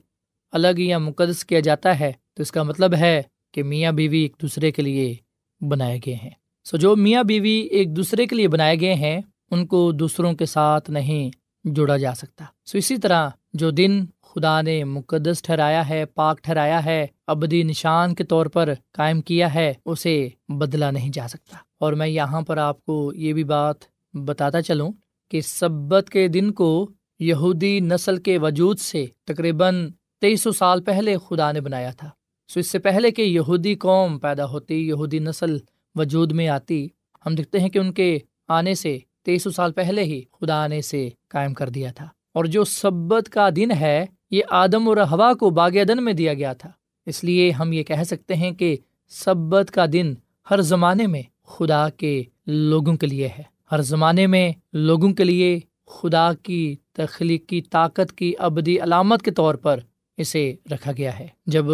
الگ 0.51 0.79
یا 0.79 0.98
مقدس 0.98 1.46
کیا 1.46 1.60
جاتا 1.60 2.00
ہے، 2.00 2.12
تو 2.34 2.41
اس 2.41 2.51
کا 2.51 2.63
مطلب 2.63 2.96
ہے 2.96 3.22
کہ 3.51 3.63
میاں 3.63 3.91
بیوی 3.91 4.22
ایک 4.22 4.36
دوسرے 4.41 4.72
کے 4.72 4.81
لیے 4.81 5.15
بنائے 5.62 6.00
گئے 6.05 6.15
ہیں۔ 6.15 6.29
سو 6.63 6.77
جو 6.77 6.96
میاں 6.96 7.24
بیوی 7.24 7.60
ایک 7.72 7.96
دوسرے 7.96 8.25
کے 8.25 8.36
لیے 8.36 8.48
بنائے 8.48 8.79
گئے 8.79 8.93
ہیں، 8.93 9.22
ان 9.51 9.67
کو 9.67 9.91
دوسروں 9.91 10.34
کے 10.34 10.46
ساتھ 10.46 10.91
نہیں 10.91 11.31
جوڑا 11.63 11.97
جا 11.97 12.13
سکتا۔ 12.13 12.45
سو 12.65 12.77
اسی 12.77 12.97
طرح 12.97 13.29
جو 13.53 13.71
دن 13.71 14.05
خدا 14.21 14.61
نے 14.61 14.83
مقدس 14.83 15.41
ٹھہرایا 15.41 15.89
ہے، 15.89 16.05
پاک 16.05 16.43
ٹھہرایا 16.43 16.85
ہے، 16.85 17.07
ابدی 17.27 17.63
نشان 17.63 18.15
کے 18.15 18.23
طور 18.23 18.45
پر 18.45 18.73
قائم 18.91 19.21
کیا 19.21 19.53
ہے، 19.53 19.73
اسے 19.85 20.29
بدلا 20.47 20.91
نہیں 20.91 21.09
جا 21.09 21.27
سکتا۔ 21.27 21.57
اور 21.79 21.93
میں 21.93 22.07
یہاں 22.07 22.41
پر 22.41 22.57
آپ 22.57 22.85
کو 22.85 23.13
یہ 23.15 23.33
بھی 23.33 23.43
بات 23.43 23.75
بتاتا 24.13 24.61
چلوں 24.61 24.91
کہ 25.31 25.41
سبت 25.41 26.09
کے 26.09 26.27
دن 26.27 26.51
کو 26.51 26.89
یہودی 27.19 27.79
نسل 27.79 28.17
کے 28.17 28.37
وجود 28.37 28.79
سے 28.79 29.05
تقریباً 29.25 29.91
تیئیس 30.22 30.41
سو 30.43 30.51
سال 30.51 30.81
پہلے 30.81 31.15
خدا 31.27 31.51
نے 31.51 31.61
بنایا 31.61 31.91
تھا۔ 31.91 32.09
سو 32.48 32.59
اس 32.59 32.72
سے 32.72 32.79
پہلے 32.79 33.11
کہ 33.11 33.22
یہودی 33.22 33.75
قوم 33.75 34.19
پیدا 34.19 34.45
ہوتی، 34.45 34.87
یہودی 34.87 35.19
نسل 35.19 35.57
وجود 35.95 36.31
میں 36.31 36.48
آتی، 36.48 36.87
ہم 37.25 37.35
دیکھتے 37.35 37.59
ہیں 37.59 37.69
کہ 37.69 37.79
ان 37.79 37.93
کے 37.93 38.19
آنے 38.48 38.75
سے 38.75 38.98
تیئیس 39.29 39.44
سو 39.44 39.51
سال 39.51 39.72
پہلے 39.72 40.03
ہی 40.03 40.22
خدا 40.42 40.68
نے 40.68 40.77
اسے 40.77 41.09
قائم 41.27 41.53
کر 41.53 41.70
دیا 41.70 41.92
تھا۔ 41.92 42.07
اور 42.33 42.46
جو 42.46 42.63
سبت 42.63 43.29
کا 43.29 43.50
دن 43.55 43.72
ہے، 43.72 44.05
یہ 44.31 44.42
آدم 44.50 44.89
اور 44.89 44.98
ہوا 44.98 45.33
کو 45.33 45.50
باغ 45.50 45.70
دن 45.70 46.03
میں 46.03 46.13
دیا 46.13 46.33
گیا 46.33 46.53
تھا۔ 46.53 46.70
اس 47.05 47.24
لیے 47.24 47.51
ہم 47.51 47.74
یہ 47.74 47.83
کہہ 47.83 48.03
سکتے 48.03 48.35
ہیں 48.35 48.51
کہ 48.51 48.77
سبت 49.09 49.72
کا 49.72 49.85
دن 49.94 50.13
ہر 50.51 50.61
زمانے 50.61 51.07
میں 51.07 51.22
خدا 51.48 51.89
کے 51.89 52.24
لوگوں 52.48 52.98
کے 52.98 53.07
لیے 53.07 53.27
ہے۔ 53.27 53.44
ہر 53.72 53.81
زمانے 53.81 54.27
میں 54.27 54.51
لوگوں 54.74 55.13
کے 55.13 55.24
لیے 55.24 55.59
خدا 55.87 56.33
کی 56.44 56.75
تخلیقی 56.94 57.61
طاقت 57.61 58.13
کی 58.13 58.33
ابدی 58.39 58.79
علامت 58.79 59.22
کے 59.22 59.31
طور 59.31 59.55
پر 59.55 59.79
اسے 60.18 60.55
رکھا 60.72 60.92
گیا 60.98 61.20
ہے۔ 61.20 61.27
جب 61.46 61.65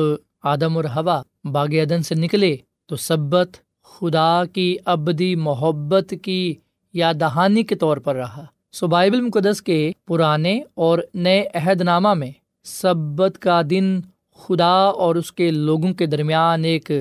آدم 0.44 0.76
اور 0.76 0.86
ہوا 0.86 1.22
باغ 1.52 1.68
ادن 1.72 2.04
سے 2.04 2.16
نکلے، 2.16 2.58
تو 2.86 2.96
سبت 2.96 3.58
خدا 3.84 4.44
کی 4.54 4.78
ابدی 4.86 5.36
محبت 5.36 6.14
کی 6.22 6.54
یا 6.96 7.12
دہانی 7.12 7.64
کے 7.64 7.76
طور 7.76 7.98
پر 7.98 8.16
رہا۔ 8.16 8.46
سو 8.72 8.88
بائبل 8.88 9.22
مقدس 9.22 9.62
کے 9.62 9.92
پرانے 10.08 10.62
اور 10.74 11.00
نئے 11.14 11.46
عہد 11.54 11.82
نامہ 11.82 12.14
میں 12.14 12.32
سبت 12.64 13.38
کا 13.40 13.62
دن 13.70 14.00
خدا 14.36 14.74
اور 14.74 15.16
اس 15.16 15.32
کے 15.32 15.52
لوگوں 15.52 15.94
کے 15.94 16.06
درمیان 16.06 16.66
ایک 16.66 16.92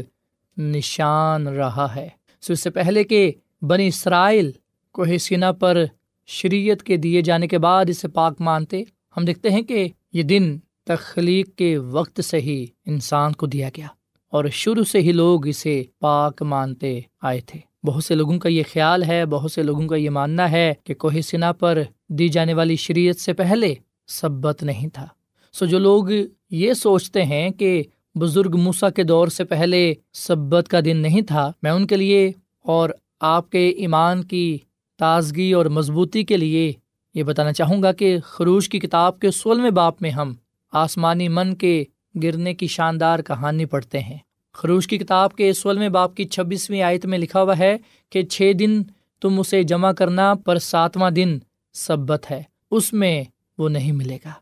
نشان 0.59 1.47
رہا 1.47 1.95
ہے۔ 1.95 2.09
سو 2.41 2.53
اس 2.53 2.63
سے 2.63 2.71
پہلے 2.71 3.05
کہ 3.05 3.33
بنی 3.63 3.87
اسرائیل 3.87 4.51
کو 4.93 5.05
سینا 5.19 5.53
پر 5.53 5.85
شریعت 6.27 6.83
کے 6.83 6.97
دیے 6.97 7.23
جانے 7.23 7.49
کے 7.49 7.59
بعد 7.59 7.85
اسے 7.89 8.09
پاک 8.09 8.41
مانتے، 8.41 8.83
ہم 9.17 9.25
دیکھتے 9.25 9.51
ہیں 9.51 9.63
کہ 9.63 9.89
یہ 10.13 10.23
دن 10.23 10.59
تخلیق 10.85 11.57
کے 11.57 11.79
وقت 11.79 12.25
سے 12.25 12.41
ہی 12.41 12.67
انسان 12.87 13.33
کو 13.33 13.47
دیا 13.47 13.69
گیا 13.77 13.87
اور 14.31 14.45
شروع 14.53 14.85
سے 14.85 15.01
ہی 15.01 15.13
لوگ 15.13 15.47
اسے 15.47 15.83
پاک 16.01 16.43
مانتے 16.43 17.01
آئے 17.23 17.41
تھے۔ 17.41 17.74
بہت 17.85 18.05
سے 18.05 18.15
لوگوں 18.15 18.39
کا 18.39 18.49
یہ 18.49 18.63
خیال 18.73 19.03
ہے، 19.03 19.27
بہت 19.27 19.53
سے 19.53 19.63
لوگوں 19.63 19.87
کا 19.87 19.97
یہ 19.97 20.11
ماننا 20.11 20.51
ہے 20.51 20.75
کہ 20.85 20.95
کوہ 20.95 21.21
سنا 21.21 21.53
پر 21.53 21.83
دی 22.09 22.29
جانے 22.29 22.55
والی 22.55 22.77
شریعت 22.77 23.17
سے 23.17 23.33
پہلے 23.33 23.75
سبت 24.07 24.63
نہیں 24.63 24.89
تھا۔ 24.89 25.07
سو 25.53 25.65
جو 25.65 25.79
لوگ 25.79 26.05
یہ 26.51 26.73
سوچتے 26.73 27.25
ہیں 27.25 27.51
کہ 27.51 27.83
بزرگ 28.15 28.57
موسا 28.57 28.91
کے 28.91 29.03
دور 29.03 29.29
سے 29.29 29.45
پہلے 29.45 29.95
سبت 30.13 30.69
کا 30.69 30.81
دن 30.85 30.97
نہیں 30.97 31.21
تھا، 31.21 31.53
میں 31.63 31.71
ان 31.71 31.87
کے 31.87 31.97
لیے 31.97 32.33
اور 32.61 32.91
آپ 33.21 33.51
کے 33.51 33.69
ایمان 33.69 34.25
کی 34.25 34.59
تازگی 34.99 35.53
اور 35.53 35.67
مضبوطی 35.67 36.25
کے 36.25 36.37
لیے 36.37 36.73
یہ 37.15 37.23
بتانا 37.23 37.53
چاہوں 37.53 37.83
گا 37.83 37.93
کہ 37.93 38.21
خروش 38.21 38.69
کی 38.69 38.79
کتاب 38.79 39.21
کے 39.21 39.31
سولہویں 39.31 39.71
باپ 39.71 40.03
میں 40.03 40.11
ہم 40.11 40.35
آسمانی 40.73 41.29
من 41.29 41.55
کے 41.55 41.85
گرنے 42.23 42.55
کی 42.55 42.67
شاندار 42.67 43.19
کہانی 43.19 43.65
پڑھتے 43.65 44.01
ہیں۔ 44.01 44.19
خروش 44.55 44.87
کی 44.87 44.99
کتاب 44.99 45.35
کے 45.35 45.53
سولہویں 45.53 45.89
باپ 45.89 46.15
کی 46.15 46.25
چھبیسویں 46.25 46.83
آیت 46.83 47.07
میں 47.07 47.19
لکھا 47.19 47.43
ہوا 47.43 47.59
ہے 47.59 47.77
کہ 48.11 48.23
چھ 48.23 48.53
دن 48.59 48.83
تم 49.21 49.41
اسے 49.41 49.63
جمع 49.63 49.93
کرنا 49.93 50.35
پر 50.35 50.59
ساتواں 50.59 51.11
دن 51.11 51.39
سبت 51.73 52.31
ہے، 52.31 52.43
اس 52.71 52.93
میں 52.93 53.25
وہ 53.59 53.69
نہیں 53.69 53.93
ملے 53.93 54.19
گا۔ 54.25 54.33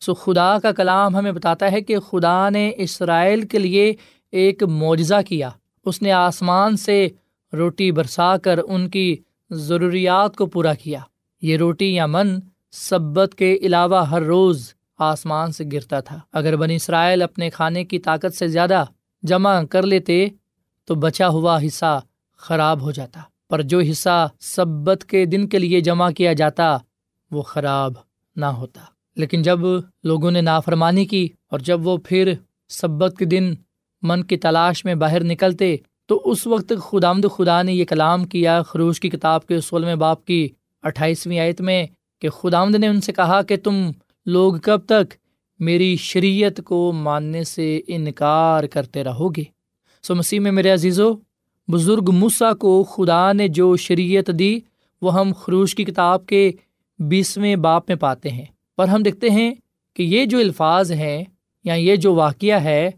سو 0.00 0.14
خدا 0.14 0.58
کا 0.58 0.72
کلام 0.72 1.16
ہمیں 1.16 1.32
بتاتا 1.32 1.72
ہے 1.72 1.80
کہ 1.80 1.98
خدا 1.98 2.48
نے 2.48 2.72
اسرائیل 2.76 3.46
کے 3.46 3.58
لیے 3.58 3.94
ایک 4.32 4.62
معجزہ 4.62 5.20
کیا۔ 5.28 5.50
اس 5.84 6.02
نے 6.02 6.12
آسمان 6.12 6.76
سے 6.76 7.08
روٹی 7.52 7.92
برسا 7.92 8.36
کر 8.36 8.58
ان 8.68 8.88
کی 8.90 9.16
ضروریات 9.50 10.36
کو 10.36 10.46
پورا 10.46 10.74
کیا۔ 10.74 11.00
یہ 11.42 11.56
روٹی 11.56 11.94
یا 11.94 12.06
من 12.06 12.38
سبت 12.72 13.34
کے 13.38 13.58
علاوہ 13.62 14.08
ہر 14.08 14.22
روز 14.22 14.74
آسمان 14.98 15.52
سے 15.52 15.64
گرتا 15.72 16.00
تھا۔ 16.00 16.20
اگر 16.32 16.56
بنی 16.56 16.74
اسرائیل 16.74 17.22
اپنے 17.22 17.50
کھانے 17.50 17.84
کی 17.84 17.98
طاقت 17.98 18.34
سے 18.34 18.48
زیادہ 18.48 18.84
جمع 19.24 19.62
کر 19.64 19.82
لیتے 19.82 20.28
تو 20.84 20.94
بچا 20.94 21.28
ہوا 21.28 21.58
حصہ 21.66 22.00
خراب 22.36 22.80
ہو 22.80 22.90
جاتا۔ 22.90 23.20
پر 23.50 23.62
جو 23.62 23.80
حصہ 23.80 24.28
سبت 24.40 25.04
کے 25.04 25.24
دن 25.24 25.48
کے 25.48 25.58
لیے 25.58 25.80
جمع 25.80 26.10
کیا 26.10 26.32
جاتا، 26.32 26.78
وہ 27.30 27.42
خراب 27.42 27.92
نہ 28.36 28.44
ہوتا۔ 28.44 28.80
لیکن 29.16 29.42
جب 29.42 29.58
لوگوں 30.04 30.30
نے 30.30 30.40
نافرمانی 30.40 31.06
کی 31.06 31.28
اور 31.50 31.58
جب 31.58 31.86
وہ 31.86 31.96
پھر 31.96 32.32
سبت 32.68 33.14
کے 33.18 33.24
دن 33.24 33.54
من 34.02 34.22
کی 34.22 34.36
تلاش 34.36 34.84
میں 34.84 34.94
باہر 34.94 35.24
نکلتے، 35.24 35.76
تو 36.06 36.22
اس 36.24 36.46
وقت 36.46 36.72
خدامد 36.80 37.24
خدا 37.36 37.62
نے 37.62 37.72
یہ 37.72 37.84
کلام 37.84 38.24
کیا 38.24 38.62
خروش 38.62 39.00
کی 39.00 39.10
کتاب 39.10 39.46
کے 39.46 39.60
سولہویں 39.60 39.96
باپ 39.96 40.24
کی 40.24 40.48
اٹھائیسویں 40.82 41.38
آیت 41.38 41.60
میں 41.60 41.86
کہ 42.18 42.28
خدامد 42.28 42.74
نے 42.74 42.88
ان 42.88 43.00
سے 43.00 43.12
کہا 43.12 43.42
کہ 43.42 43.56
تم 43.56 43.90
لوگ 44.26 44.54
کب 44.54 44.80
تک 44.86 45.14
میری 45.64 45.96
شریعت 45.96 46.60
کو 46.64 46.92
ماننے 46.92 47.44
سے 47.44 47.80
انکار 47.86 48.64
کرتے 48.64 49.04
رہو 49.04 49.28
گے 49.28 49.44
سو 50.02 50.14
مسیح 50.14 50.40
میں 50.40 50.52
میرے 50.52 50.70
عزیز 50.70 51.00
و 51.00 51.12
بزرگ 51.68 52.10
مسا 52.12 52.52
کو 52.52 52.84
خدا 52.84 53.32
نے 53.32 53.48
جو 53.48 53.76
شریعت 53.76 54.30
دی، 54.38 54.60
وہ 55.02 55.14
ہم 55.14 55.32
خروش 55.36 55.74
کی 55.74 55.84
کتاب 55.84 56.26
کے 56.26 56.52
بیسویں 56.98 57.56
باپ 57.56 57.84
میں 57.88 57.96
پاتے 57.96 58.30
ہیں۔ 58.30 58.44
پر 58.76 58.88
ہم 58.88 59.02
دیکھتے 59.02 59.30
ہیں 59.30 59.54
کہ 59.94 60.02
یہ 60.02 60.24
جو 60.24 60.38
الفاظ 60.38 60.92
ہیں 60.92 61.24
یا 61.64 61.74
یہ 61.74 61.96
جو 61.96 62.14
واقعہ 62.14 62.60
ہے، 62.64 62.90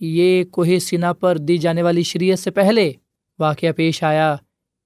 یہ 0.00 0.44
کوہ 0.44 0.78
سینا 0.78 1.12
پر 1.12 1.38
دی 1.38 1.58
جانے 1.58 1.82
والی 1.82 2.02
شریعت 2.02 2.38
سے 2.38 2.50
پہلے 2.50 2.92
واقعہ 3.38 3.72
پیش 3.72 4.02
آیا 4.02 4.36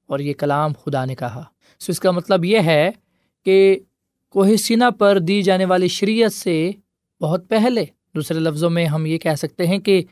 اور 0.07 0.19
یہ 0.19 0.33
کلام 0.33 0.73
خدا 0.85 1.05
نے 1.05 1.14
کہا۔ 1.14 1.45
سو 1.81 1.93
اس 1.93 2.01
کا 2.01 2.11
مطلب 2.11 2.45
یہ 2.45 2.59
ہے 2.59 2.91
کہ 3.45 3.79
کوہ 4.31 4.57
سینا 4.57 4.91
پر 4.91 5.19
دی 5.19 5.43
جانے 5.43 5.64
والی 5.64 5.88
شریعت 5.88 6.33
سے 6.33 6.71
بہت 7.21 7.49
پہلے۔ 7.49 7.85
دوسرے 8.15 8.39
لفظوں 8.39 8.71
میں 8.71 8.87
ہم 8.87 9.07
یہ 9.07 9.19
کہہ 9.19 9.35
سکتے 9.35 9.67
ہیں 9.67 9.79
کہ 9.79 10.03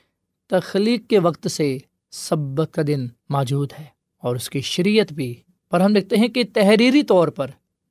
تخلیق 0.47 1.07
کے 1.09 1.19
وقت 1.19 1.51
سے 1.51 1.79
سبت 2.11 2.75
کا 2.75 2.83
دن 2.87 3.07
موجود 3.29 3.73
ہے 3.79 3.85
اور 4.19 4.37
اس 4.37 4.51
کی 4.51 4.61
شریعت 4.61 5.13
بھی۔ 5.13 5.35
پر 5.71 5.81
ہم 5.81 5.93
دیکھتے 5.93 6.17
ہیں 6.17 6.29
کہ 6.29 6.43
تحریری 6.55 7.03
طور 7.03 7.29
پر 7.29 7.51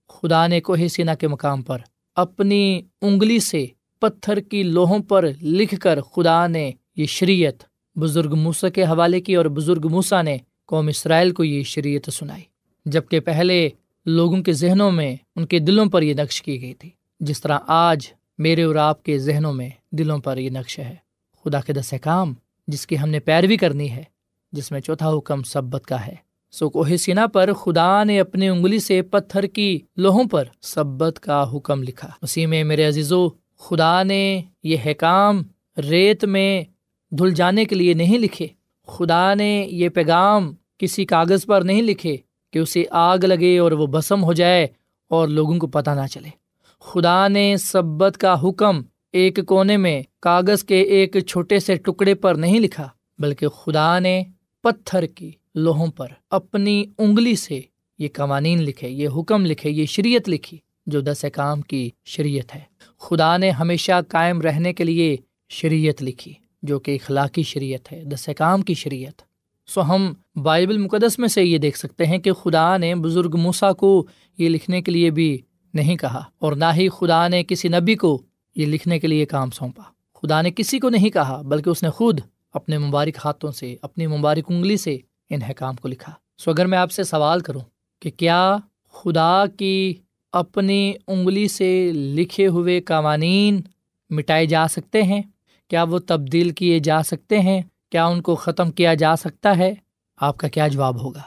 خدا 0.09 0.47
نے 0.47 0.61
کوہ 0.61 0.87
سینا 0.87 1.15
کے 1.15 1.27
مقام 1.27 1.61
پر 1.61 1.77
اپنی 2.15 2.81
انگلی 3.01 3.39
سے 3.39 3.65
پتھر 3.99 4.39
کی 4.39 4.63
لوہوں 4.63 4.99
پر 4.99 5.29
لکھ 5.41 5.75
کر 5.81 6.01
خدا 6.01 6.47
نے 6.47 6.71
یہ 6.95 7.05
شریعت 7.05 7.63
بزرگ 7.99 8.35
موسا 8.35 8.69
کے 8.69 8.83
حوالے 8.83 9.21
کی 9.21 9.35
اور 9.35 9.45
بزرگ 9.45 9.87
موسا 9.91 10.21
نے 10.21 10.37
قوم 10.65 10.87
اسرائیل 10.87 11.31
کو 11.31 11.43
یہ 11.43 11.63
شریعت 11.63 12.13
سنائی۔ 12.13 12.41
جبکہ 12.85 13.19
پہلے 13.19 13.69
لوگوں 14.05 14.43
کے 14.43 14.53
ذہنوں 14.53 14.91
میں 14.91 15.15
ان 15.35 15.45
کے 15.45 15.59
دلوں 15.59 15.85
پر 15.85 16.01
یہ 16.01 16.13
نقش 16.13 16.41
کی 16.41 16.61
گئی 16.61 16.73
تھی۔ 16.73 16.89
جس 17.19 17.41
طرح 17.41 17.59
آج 17.67 18.07
میرے 18.37 18.63
اور 18.63 18.75
آپ 18.75 19.03
کے 19.03 19.19
ذہنوں 19.19 19.53
میں 19.53 19.69
دلوں 19.91 20.19
پر 20.19 20.37
یہ 20.37 20.49
نقش 20.49 20.79
ہے۔ 20.79 20.95
خدا 21.43 21.61
کے 21.61 21.73
دس 21.73 21.93
کام 22.01 22.33
جس 22.67 22.87
کی 22.87 22.99
ہم 22.99 23.09
نے 23.09 23.19
پیروی 23.19 23.57
کرنی 23.57 23.91
ہے، 23.91 24.03
جس 24.51 24.71
میں 24.71 24.79
چوتھا 24.79 25.09
حکم 25.09 25.43
سبت 25.43 25.85
کا 25.85 26.07
ہے۔ 26.07 26.15
سو 26.51 26.69
کوہ 26.69 26.95
سینا 26.95 27.27
پر 27.27 27.53
خدا 27.53 28.03
نے 28.03 28.19
اپنی 28.19 28.49
انگلی 28.49 28.79
سے 28.79 29.01
پتھر 29.01 29.43
کی 29.43 29.79
لوہوں 29.97 30.23
پر 30.23 30.43
سبت 30.61 31.19
کا 31.19 31.55
حکم 31.55 31.83
لکھا۔ 31.83 32.09
اسی 32.21 32.45
میں 32.45 32.63
میرے 32.63 32.83
عزیزو، 32.83 33.29
خدا 33.57 34.03
نے 34.03 34.41
یہ 34.63 34.77
حکام 34.85 35.43
ریت 35.77 36.25
میں 36.25 36.63
دھل 37.11 37.33
جانے 37.33 37.65
کے 37.65 37.75
لیے 37.75 37.93
نہیں 37.93 38.17
لکھے۔ 38.17 38.47
خدا 38.87 39.33
نے 39.33 39.67
یہ 39.71 39.89
پیغام 39.89 40.53
کسی 40.77 41.05
کاغذ 41.05 41.45
پر 41.45 41.61
نہیں 41.61 41.81
لکھے 41.81 42.17
کہ 42.51 42.59
اسے 42.59 42.83
آگ 42.89 43.17
لگے 43.17 43.57
اور 43.57 43.71
وہ 43.71 43.87
بسم 43.87 44.23
ہو 44.23 44.33
جائے 44.33 44.67
اور 45.07 45.27
لوگوں 45.27 45.59
کو 45.59 45.67
پتہ 45.67 45.89
نہ 45.89 46.07
چلے۔ 46.07 46.44
خدا 46.81 47.27
نے 47.27 47.55
سبت 47.57 48.17
کا 48.17 48.35
حکم 48.43 48.81
ایک 49.11 49.39
کونے 49.45 49.77
میں 49.77 50.03
کاغذ 50.19 50.63
کے 50.63 50.81
ایک 50.81 51.17
چھوٹے 51.27 51.59
سے 51.59 51.75
ٹکڑے 51.75 52.15
پر 52.15 52.35
نہیں 52.35 52.59
لکھا، 52.59 52.87
بلکہ 53.19 53.47
خدا 53.47 53.99
نے 53.99 54.23
پتھر 54.63 55.05
کی 55.05 55.31
لوہوں 55.55 55.87
پر 55.87 56.07
اپنی 56.29 56.83
انگلی 56.97 57.35
سے 57.35 57.61
یہ 57.99 58.07
قوانین 58.13 58.61
لکھے، 58.61 58.89
یہ 58.89 59.09
حکم 59.17 59.45
لکھے، 59.45 59.69
یہ 59.69 59.85
شریعت 59.85 60.29
لکھی 60.29 60.57
جو 60.85 61.01
دس 61.01 61.25
کام 61.33 61.61
کی 61.61 61.89
شریعت 62.05 62.55
ہے۔ 62.55 62.61
خدا 62.99 63.37
نے 63.37 63.49
ہمیشہ 63.49 64.01
قائم 64.07 64.41
رہنے 64.41 64.73
کے 64.73 64.83
لیے 64.83 65.15
شریعت 65.49 66.03
لکھی 66.03 66.33
جو 66.63 66.79
کہ 66.79 66.97
اخلاقی 67.01 67.43
شریعت 67.43 67.91
ہے، 67.91 68.03
دس 68.03 68.29
کام 68.37 68.61
کی 68.61 68.73
شریعت۔ 68.73 69.21
سو 69.67 69.81
ہم 69.81 70.13
بائبل 70.35 70.77
مقدس 70.77 71.19
میں 71.19 71.27
سے 71.27 71.43
یہ 71.43 71.57
دیکھ 71.57 71.77
سکتے 71.77 72.05
ہیں 72.05 72.17
کہ 72.17 72.31
خدا 72.33 72.77
نے 72.77 72.95
بزرگ 72.95 73.37
موسا 73.37 73.71
کو 73.73 74.05
یہ 74.37 74.49
لکھنے 74.49 74.81
کے 74.81 74.91
لیے 74.91 75.09
بھی 75.09 75.37
نہیں 75.75 75.95
کہا 75.95 76.23
اور 76.39 76.53
نہ 76.53 76.65
ہی 76.75 76.89
خدا 76.89 77.27
نے 77.27 77.43
کسی 77.43 77.67
نبی 77.67 77.95
کو 77.95 78.21
یہ 78.55 78.65
لکھنے 78.65 78.99
کے 78.99 79.07
لیے 79.07 79.25
کام 79.25 79.49
سونپا۔ 79.49 79.83
خدا 80.15 80.41
نے 80.41 80.51
کسی 80.51 80.79
کو 80.79 80.89
نہیں 80.89 81.09
کہا، 81.09 81.41
بلکہ 81.41 81.69
اس 81.69 81.83
نے 81.83 81.89
خود 81.89 82.19
اپنے 82.53 82.77
مبارک 82.77 83.17
ہاتھوں 83.25 83.51
سے، 83.51 83.75
اپنی 83.81 84.07
مبارک 84.07 84.51
انگلی 84.51 84.77
سے 84.77 84.97
ان 85.29 85.41
حکام 85.41 85.75
کو 85.75 85.87
لکھا۔ 85.87 86.13
سو 86.37 86.51
اگر 86.51 86.65
میں 86.65 86.77
آپ 86.77 86.91
سے 86.91 87.03
سوال 87.03 87.39
کروں 87.39 87.61
کہ 87.99 88.11
کیا 88.11 88.57
خدا 88.93 89.43
کی 89.57 89.93
اپنی 90.31 90.93
انگلی 91.07 91.47
سے 91.47 91.91
لکھے 91.93 92.47
ہوئے 92.47 92.81
قوانین 92.81 93.61
مٹائے 94.09 94.45
جا 94.45 94.67
سکتے 94.67 95.03
ہیں؟ 95.03 95.21
کیا 95.67 95.83
وہ 95.83 95.99
تبدیل 96.07 96.49
کیے 96.49 96.79
جا 96.79 97.03
سکتے 97.03 97.39
ہیں؟ 97.39 97.61
کیا 97.89 98.05
ان 98.05 98.21
کو 98.21 98.35
ختم 98.35 98.71
کیا 98.71 98.93
جا 98.93 99.15
سکتا 99.15 99.57
ہے؟ 99.57 99.73
آپ 100.17 100.37
کا 100.37 100.47
کیا 100.47 100.67
جواب 100.67 101.01
ہوگا؟ 101.01 101.21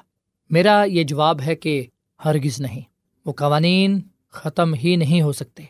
میرا 0.51 0.85
یہ 0.85 1.05
جواب 1.05 1.41
ہے 1.41 1.55
کہ 1.55 1.87
ہرگز 2.25 2.61
نہیں۔ 2.61 2.81
وہ 3.27 3.33
قوانین 3.33 4.01
ختم 4.31 4.75
ہی 4.75 4.97
نہیں 4.97 5.23
ہو 5.23 5.33
سکتے۔ 5.33 5.63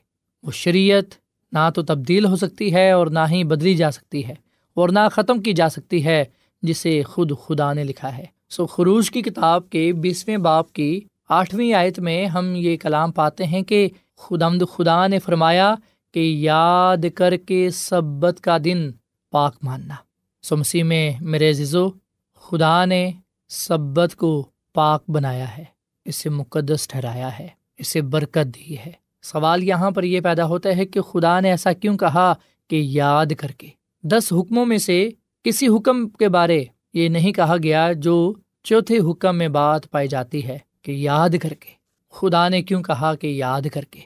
وہ 0.42 0.50
شریعت 0.50 1.04
نہ 1.52 1.70
تو 1.74 1.82
تبدیل 1.82 2.24
ہو 2.24 2.36
سکتی 2.36 2.74
ہے 2.74 2.90
اور 2.90 3.06
نہ 3.06 3.18
ہی 3.30 3.44
بدلی 3.44 3.74
جا 3.74 3.90
سکتی 3.90 4.26
ہے 4.26 4.34
اور 4.74 4.88
نہ 4.88 4.98
ختم 5.12 5.42
کی 5.42 5.52
جا 5.52 5.68
سکتی 5.68 6.04
ہے، 6.04 6.24
جسے 6.62 7.02
خود 7.02 7.32
خدا 7.44 7.72
نے 7.72 7.84
لکھا 7.84 8.16
ہے۔ 8.16 8.24
سو 8.50 8.66
خروج 8.66 9.10
کی 9.10 9.22
کتاب 9.22 9.70
کے 9.70 9.92
بیسویں 9.92 10.36
باپ 10.36 10.72
کی 10.72 11.00
آٹھویں 11.28 11.72
آیت 11.72 11.98
میں 11.98 12.26
ہم 12.26 12.54
یہ 12.56 12.76
کلام 12.76 13.12
پاتے 13.12 13.44
ہیں 13.44 13.62
کہ 13.62 13.88
خدمد 14.16 14.62
خدا 14.72 15.06
نے 15.06 15.18
فرمایا 15.18 15.74
کہ 16.14 16.18
یاد 16.18 17.04
کر 17.14 17.36
کے 17.36 17.70
سبت 17.70 18.40
کا 18.40 18.58
دن 18.64 18.90
پاک 19.30 19.56
ماننا۔ 19.62 19.94
سو 20.42 20.56
مسیح 20.56 20.84
میں 20.84 21.12
میرے 21.20 21.50
عزو 21.50 21.88
خدا 22.34 22.84
نے 22.84 23.10
سبت 23.48 24.16
کو 24.16 24.46
پاک 24.74 25.10
بنایا 25.10 25.58
ہے، 25.58 25.64
اسے 26.04 26.30
مقدس 26.30 26.88
ٹھہرایا 26.88 27.38
ہے۔ 27.38 27.57
اسے 27.78 28.00
برکت 28.00 28.54
دی 28.54 28.78
ہے۔ 28.78 28.92
سوال 29.22 29.64
یہاں 29.64 29.90
پر 29.90 30.02
یہ 30.02 30.20
پیدا 30.20 30.44
ہوتا 30.44 30.76
ہے 30.76 30.86
کہ 30.86 31.00
خدا 31.00 31.40
نے 31.40 31.50
ایسا 31.50 31.72
کیوں 31.72 31.98
کہا 31.98 32.34
کہ 32.68 32.76
یاد 32.76 33.26
کر 33.38 33.50
کے۔ 33.50 33.66
دس 34.02 34.32
حکموں 34.32 34.66
میں 34.66 34.78
سے 34.78 35.10
کسی 35.44 35.68
حکم 35.68 36.08
کے 36.08 36.28
بارے 36.28 36.64
یہ 36.94 37.08
نہیں 37.08 37.32
کہا 37.32 37.56
گیا 37.62 37.92
جو 37.92 38.34
چوتھے 38.62 38.98
حکم 38.98 39.38
میں 39.38 39.48
بات 39.48 39.90
پائی 39.90 40.08
جاتی 40.08 40.46
ہے 40.46 40.58
کہ 40.82 40.92
یاد 40.92 41.28
کر 41.42 41.54
کے۔ 41.54 41.70
خدا 42.10 42.48
نے 42.48 42.62
کیوں 42.62 42.82
کہا 42.82 43.14
کہ 43.14 43.26
یاد 43.26 43.62
کر 43.72 43.84
کے؟ 43.84 44.00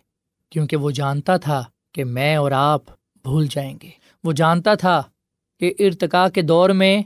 کیونکہ 0.51 0.77
وہ 0.77 0.91
جانتا 0.91 1.37
تھا 1.37 1.65
کہ 1.93 2.05
میں 2.05 2.37
اور 2.37 2.53
آپ 2.53 2.83
بھول 3.23 3.47
جائیں 3.51 3.79
گے۔ 3.83 3.91
وہ 4.25 4.33
جانتا 4.33 4.75
تھا 4.75 5.03
کہ 5.61 5.75
ارتقا 5.79 6.29
کے 6.29 6.43
دور 6.43 6.71
میں 6.71 7.03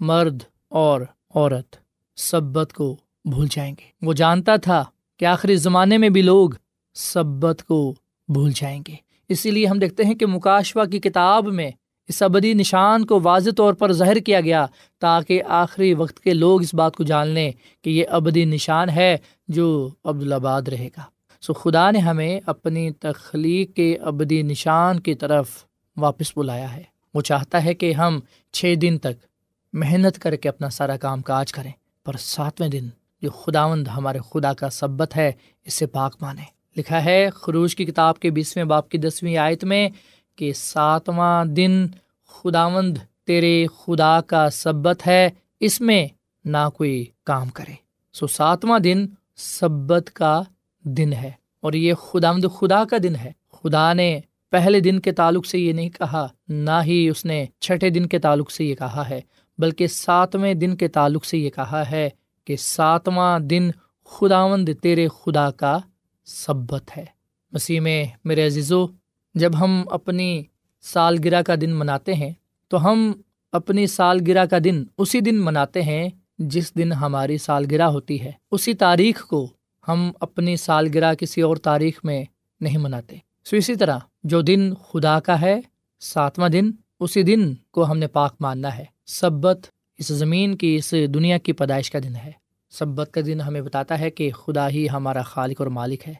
مرد 0.00 0.42
اور 0.68 1.00
عورت 1.34 1.76
سبت 2.16 2.72
کو 2.72 2.96
بھول 3.24 3.46
جائیں 3.50 3.74
گے۔ 3.78 4.06
وہ 4.06 4.12
جانتا 4.12 4.56
تھا 4.56 4.84
کہ 5.16 5.24
آخری 5.24 5.56
زمانے 5.56 5.98
میں 5.98 6.08
بھی 6.08 6.22
لوگ 6.22 6.50
سبت 6.94 7.62
کو 7.68 7.94
بھول 8.28 8.52
جائیں 8.54 8.82
گے۔ 8.88 8.94
اسی 9.28 9.50
لیے 9.50 9.66
ہم 9.66 9.78
دیکھتے 9.78 10.04
ہیں 10.04 10.14
کہ 10.14 10.26
مکاشوا 10.26 10.84
کی 10.84 10.98
کتاب 10.98 11.46
میں 11.46 11.70
اس 12.08 12.22
ابدی 12.22 12.54
نشان 12.54 13.06
کو 13.06 13.20
واضح 13.22 13.50
طور 13.56 13.74
پر 13.74 13.92
ظاہر 13.92 14.16
کیا 14.16 14.40
گیا 14.40 14.66
تاکہ 14.98 15.42
آخری 15.46 15.94
وقت 15.94 16.20
کے 16.20 16.34
لوگ 16.34 16.62
اس 16.62 16.74
بات 16.74 16.96
کو 16.96 17.04
جان 17.04 17.28
لیں 17.28 17.52
کہ 17.82 17.90
یہ 17.90 18.04
ابدی 18.10 18.44
نشان 18.44 18.88
ہے 18.88 19.16
جو 19.48 19.90
عبدالآباد 20.04 20.62
رہے 20.62 20.88
گا۔ 20.96 21.02
سو 21.40 21.52
خدا 21.52 21.90
نے 21.90 21.98
ہمیں 21.98 22.40
اپنی 22.46 22.90
تخلیق 22.90 23.76
کے 23.76 23.96
ابدی 23.96 24.42
نشان 24.42 25.00
کی 25.00 25.14
طرف 25.14 25.48
واپس 25.96 26.32
بلایا 26.36 26.76
ہے۔ 26.76 26.82
وہ 27.14 27.20
چاہتا 27.20 27.64
ہے 27.64 27.74
کہ 27.74 27.92
ہم 27.92 28.20
چھ 28.52 28.74
دن 28.82 28.98
تک 28.98 29.24
محنت 29.72 30.18
کر 30.18 30.36
کے 30.36 30.48
اپنا 30.48 30.70
سارا 30.70 30.96
کام 30.96 31.22
کاج 31.22 31.52
کریں، 31.52 31.72
پر 32.04 32.16
ساتویں 32.16 32.68
دن 32.68 32.88
جو 33.22 33.30
خداوند 33.30 33.88
ہمارے 33.88 34.18
خدا 34.30 34.52
کا 34.52 34.70
سبت 34.70 35.16
ہے، 35.16 35.32
اسے 35.64 35.86
پاک 35.86 36.16
مانے۔ 36.20 36.42
لکھا 36.76 37.04
ہے، 37.04 37.30
خروج 37.34 37.76
کی 37.76 37.84
کتاب 37.84 38.18
کے 38.18 38.30
بیسویں 38.30 38.64
باپ 38.64 38.88
کی 38.88 38.98
دسویں 38.98 39.36
آیت 39.36 39.64
میں 39.64 39.88
کہ 40.36 40.52
ساتواں 40.52 41.44
دن 41.44 41.86
خداوند 42.26 42.98
تیرے 43.26 43.66
خدا 43.78 44.20
کا 44.20 44.50
سبت 44.50 45.06
ہے، 45.06 45.30
اس 45.60 45.80
میں 45.80 46.08
نہ 46.44 46.68
کوئی 46.74 47.04
کام 47.24 47.48
کرے۔ 47.48 47.72
سو 48.12 48.26
ساتواں 48.26 48.78
دن 48.78 49.06
سبت 49.36 50.10
کا 50.12 50.42
دن 50.82 51.12
ہے 51.12 51.30
اور 51.60 51.72
یہ 51.72 51.94
خدا 51.94 52.32
خدا 52.32 52.84
کا 52.84 52.96
دن 53.02 53.16
ہے۔ 53.16 53.32
خدا 53.52 53.92
نے 53.92 54.20
پہلے 54.50 54.80
دن 54.80 55.00
کے 55.00 55.12
تعلق 55.12 55.46
سے 55.46 55.58
یہ 55.58 55.72
نہیں 55.72 55.90
کہا، 55.90 56.26
نہ 56.48 56.82
ہی 56.84 57.08
اس 57.08 57.24
نے 57.24 57.46
چھٹے 57.60 57.90
دن 57.90 58.06
کے 58.06 58.18
تعلق 58.18 58.50
سے 58.50 58.64
یہ 58.64 58.74
کہا 58.74 59.08
ہے، 59.08 59.20
بلکہ 59.58 59.86
ساتویں 59.86 60.54
دن 60.54 60.76
کے 60.76 60.88
تعلق 60.88 61.24
سے 61.24 61.38
یہ 61.38 61.50
کہا 61.50 61.90
ہے 61.90 62.10
کہ 62.46 62.56
ساتواں 62.56 63.38
دن 63.38 63.70
خداوند 64.04 64.68
تیرے 64.82 65.08
خدا 65.08 65.50
کا 65.50 65.78
سبت 66.24 66.96
ہے۔ 66.96 67.04
مسیح 67.52 67.80
میں 67.80 68.04
میرے 68.24 68.46
عزیزو، 68.46 68.86
جب 69.34 69.52
ہم 69.60 69.84
اپنی 69.90 70.42
سالگرہ 70.82 71.42
کا 71.42 71.54
دن 71.60 71.74
مناتے 71.74 72.14
ہیں، 72.14 72.32
تو 72.68 72.84
ہم 72.84 73.12
اپنی 73.52 73.86
سالگرہ 73.86 74.46
کا 74.46 74.56
دن 74.64 74.84
اسی 74.98 75.20
دن 75.20 75.44
مناتے 75.44 75.82
ہیں 75.82 76.08
جس 76.38 76.74
دن 76.74 76.92
ہماری 76.92 77.38
سالگرہ 77.38 77.82
ہوتی 77.82 78.20
ہے۔ 78.20 78.32
اسی 78.50 78.74
تاریخ 78.74 79.26
کو 79.26 79.48
ہم 79.88 80.12
اپنی 80.20 80.56
سالگرہ 80.56 81.14
کسی 81.14 81.40
اور 81.40 81.56
تاریخ 81.56 82.00
میں 82.04 82.24
نہیں 82.60 82.78
مناتے۔ 82.78 83.16
سو 83.44 83.56
اسی 83.56 83.74
طرح 83.74 83.98
جو 84.24 84.40
دن 84.40 84.74
خدا 84.74 85.20
کا 85.20 85.40
ہے، 85.40 85.60
ساتواں 86.00 86.48
دن 86.48 86.70
اسی 87.00 87.22
دن 87.22 87.54
کو 87.70 87.90
ہم 87.90 87.98
نے 87.98 88.06
پاک 88.06 88.34
ماننا 88.40 88.78
ہے۔ 88.78 88.84
سبت 89.06 89.66
اس 89.98 90.06
زمین 90.06 90.54
کی، 90.54 90.76
اس 90.76 90.94
دنیا 91.14 91.38
کی 91.38 91.52
پیدائش 91.52 91.90
کا 91.90 91.98
دن 91.98 92.16
ہے۔ 92.16 92.30
سبت 92.70 93.10
کا 93.12 93.20
دن 93.26 93.40
ہمیں 93.40 93.60
بتاتا 93.60 94.00
ہے 94.00 94.10
کہ 94.10 94.30
خدا 94.30 94.68
ہی 94.68 94.86
ہمارا 94.92 95.22
خالق 95.22 95.60
اور 95.60 95.68
مالک 95.68 96.08
ہے۔ 96.08 96.14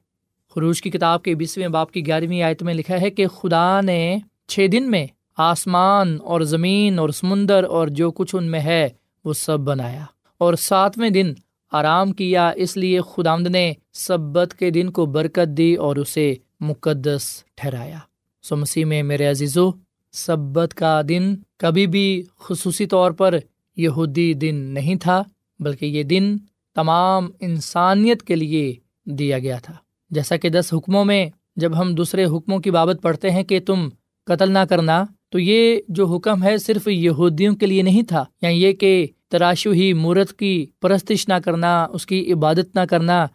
خروج 0.55 0.83
کی 0.83 0.91
کتاب 0.91 1.23
کے 1.23 1.35
بیسویں 1.35 1.69
باپ 1.69 1.93
کی 1.93 2.07
گیارہویں 2.07 2.43
آیت 2.43 2.63
میں 2.63 2.75
لکھا 2.75 3.01
ہے 3.01 3.11
کہ 3.11 3.27
خدا 3.27 3.81
نے 3.81 4.19
چھ 4.47 4.67
دن 4.73 4.91
میں 4.91 5.07
آسمان 5.37 6.19
اور 6.25 6.41
زمین 6.41 6.99
اور 6.99 7.09
سمندر 7.09 7.65
اور 7.65 7.89
جو 7.89 8.11
کچھ 8.11 8.35
ان 8.35 8.51
میں 8.51 8.61
ہے، 8.61 8.89
وہ 9.25 9.33
سب 9.33 9.61
بنایا۔ 9.61 10.05
اور 10.39 10.55
ساتویں 10.55 11.11
دن 11.11 11.33
آرام 11.73 12.13
کیا، 12.13 12.49
اس 12.49 12.77
لیے 12.77 13.01
خدامد 13.01 13.47
نے 13.47 13.73
سبت 13.93 14.55
کے 14.55 14.71
دن 14.71 14.91
کو 14.91 15.07
برکت 15.07 15.49
دی 15.49 15.75
اور 15.75 15.97
اسے 15.97 16.35
مقدس 16.61 17.45
ٹھہرایا۔ 17.55 17.99
سو 18.43 18.57
مسیح 18.57 18.85
میں 18.85 19.03
میرے 19.03 19.27
عزیزو، 19.27 19.71
سبت 20.13 20.75
کا 20.75 21.03
دن 21.09 21.37
کبھی 21.57 21.87
بھی 21.87 22.23
خصوصی 22.39 22.87
طور 22.87 23.11
پر 23.11 23.39
یہودی 23.77 24.35
دن 24.35 24.55
نہیں 24.55 24.95
تھا، 24.95 25.23
بلکہ 25.61 25.87
یہ 25.87 26.03
دن 26.03 26.37
تمام 26.75 27.29
انسانیت 27.41 28.23
کے 28.23 28.37
لیے 28.37 28.75
دیا 29.07 29.39
گیا 29.39 29.59
تھا۔ 29.59 29.75
جیسا 30.11 30.37
کہ 30.37 30.49
دس 30.49 30.75
حکموں 30.77 31.05
میں 31.05 31.27
جب 31.57 31.81
ہم 31.81 31.95
دوسرے 31.95 32.25
حکموں 32.25 32.59
کی 32.59 32.71
بابت 32.71 33.03
پڑھتے 33.03 33.31
ہیں 33.31 33.43
کہ 33.43 33.61
تم 33.61 33.89
قتل 34.27 34.53
نہ 34.53 34.59
کرنا، 34.59 35.05
تو 35.29 35.39
یہ 35.39 35.81
جو 35.89 36.07
حکم 36.07 36.43
ہے 36.43 36.59
صرف 36.59 36.89
یہودیوں 36.89 37.57
کے 37.57 37.67
لیے 37.67 37.83
نہیں 37.83 38.03
تھا۔ 38.03 38.25
یا 38.43 38.49
یہ 38.49 38.73
کہ 38.73 39.07
تراشو 39.29 39.71
ہی 39.71 39.93
مورت 39.93 40.33
کی 40.33 40.67
پرستش 40.81 41.29
نہ 41.29 41.35
کرنا، 41.45 41.85
اس 41.85 42.07
کی 42.07 42.33
عبادت 42.33 42.75
نہ 42.75 42.81
کرنا، 42.91 43.27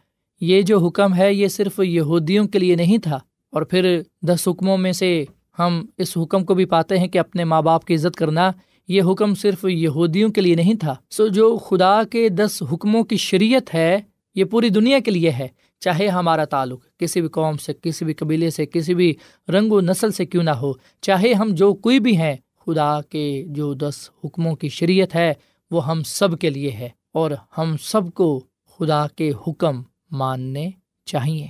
یہ 0.42 0.62
جو 0.62 0.88
حکم 0.88 1.16
ہے 1.16 1.34
یہ 1.34 1.48
صرف 1.48 1.80
یہودیوں 1.84 2.48
کے 2.48 2.60
لیے 2.60 2.76
نہیں 2.76 2.98
تھا۔ 2.98 3.20
اور 3.50 3.62
پھر 3.62 4.02
دس 4.22 4.48
حکموں 4.48 4.78
میں 4.78 4.92
سے 4.92 5.26
ہم 5.60 5.86
اس 5.98 6.18
حکم 6.18 6.46
کو 6.46 6.54
بھی 6.54 6.66
پاتے 6.66 7.00
ہیں 7.00 7.08
کہ 7.08 7.18
اپنے 7.18 7.44
ماں 7.44 7.62
باپ 7.62 7.86
کی 7.86 7.96
عزت 7.96 8.16
کرنا 8.16 8.52
یہ 8.92 9.02
حکم 9.12 9.36
صرف 9.36 9.66
یہودیوں 9.70 10.30
کے 10.30 10.42
لیے 10.42 10.56
نہیں 10.56 10.74
تھا۔ 10.74 10.96
سو 11.10 11.28
جو 11.28 11.58
خدا 11.58 12.04
کے 12.04 12.30
دس 12.30 12.64
حکموں 12.72 13.04
کی 13.04 13.18
شریعت 13.18 13.74
ہے، 13.74 14.00
یہ 14.36 14.46
پوری 14.46 14.70
دنیا 14.70 15.00
کے 15.00 15.12
لیے 15.12 15.32
ہے، 15.32 15.48
چاہے 15.80 16.08
ہمارا 16.08 16.46
تعلق 16.46 16.98
کسی 16.98 17.22
بھی 17.22 17.30
قوم 17.30 17.58
سے، 17.58 17.74
کسی 17.82 18.06
بھی 18.06 18.14
قبیلے 18.14 18.50
سے، 18.50 18.66
کسی 18.66 18.94
بھی 18.94 19.16
رنگ 19.50 19.72
و 19.72 19.82
نسل 19.82 20.12
سے 20.12 20.26
کیوں 20.26 20.44
نہ 20.44 20.50
ہو۔ 20.50 20.74
چاہے 21.02 21.34
ہم 21.34 21.50
جو 21.52 21.74
کوئی 21.74 22.00
بھی 22.00 22.18
ہیں، 22.18 22.36
خدا 22.66 23.02
کے 23.02 23.46
جو 23.48 23.74
دس 23.74 24.10
حکموں 24.24 24.56
کی 24.56 24.70
شریعت 24.70 25.16
ہے، 25.16 25.34
وہ 25.72 25.88
ہم 25.88 26.04
سب 26.04 26.40
کے 26.40 26.50
لیے 26.50 26.72
ہے 26.72 26.90
اور 27.14 27.32
ہم 27.58 27.76
سب 27.82 28.12
کو 28.14 28.44
خدا 28.78 29.08
کے 29.08 29.32
حکم 29.48 29.82
ماننے 30.12 30.70
چاہیے۔ 31.06 31.48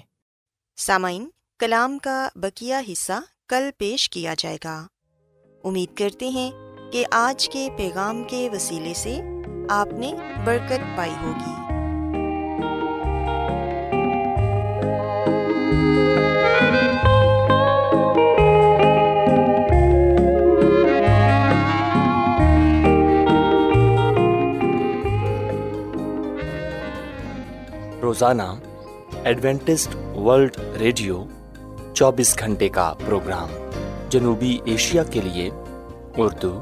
سامعین، 0.77 1.29
کلام 1.59 1.97
کا 1.97 2.27
بکیا 2.35 2.81
حصہ 2.91 3.21
کل 3.49 3.69
پیش 3.77 4.09
کیا 4.09 4.33
جائے 4.37 4.57
گا۔ 4.63 4.87
امید 5.63 5.97
کرتے 5.97 6.29
ہیں 6.29 6.51
کہ 6.91 7.05
آج 7.11 7.49
کے 7.49 7.69
پیغام 7.77 8.23
کے 8.23 8.49
وسیلے 8.53 8.93
سے 8.93 9.21
آپ 9.69 9.87
نے 9.93 10.13
برکت 10.45 10.97
پائی 10.97 11.11
ہوگی۔ 11.23 11.51
روزانہ 28.01 28.41
ایڈوینٹسٹ 29.23 29.95
ورلڈ 29.95 30.57
ریڈیو 30.79 31.23
چوبیس 31.93 32.39
گھنٹے 32.39 32.69
کا 32.69 32.93
پروگرام 33.05 33.49
جنوبی 34.09 34.57
ایشیا 34.65 35.03
کے 35.03 35.21
لیے 35.21 35.49
اردو 36.17 36.61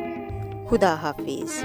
خدا 0.71 0.95
حافظ۔ 0.95 1.63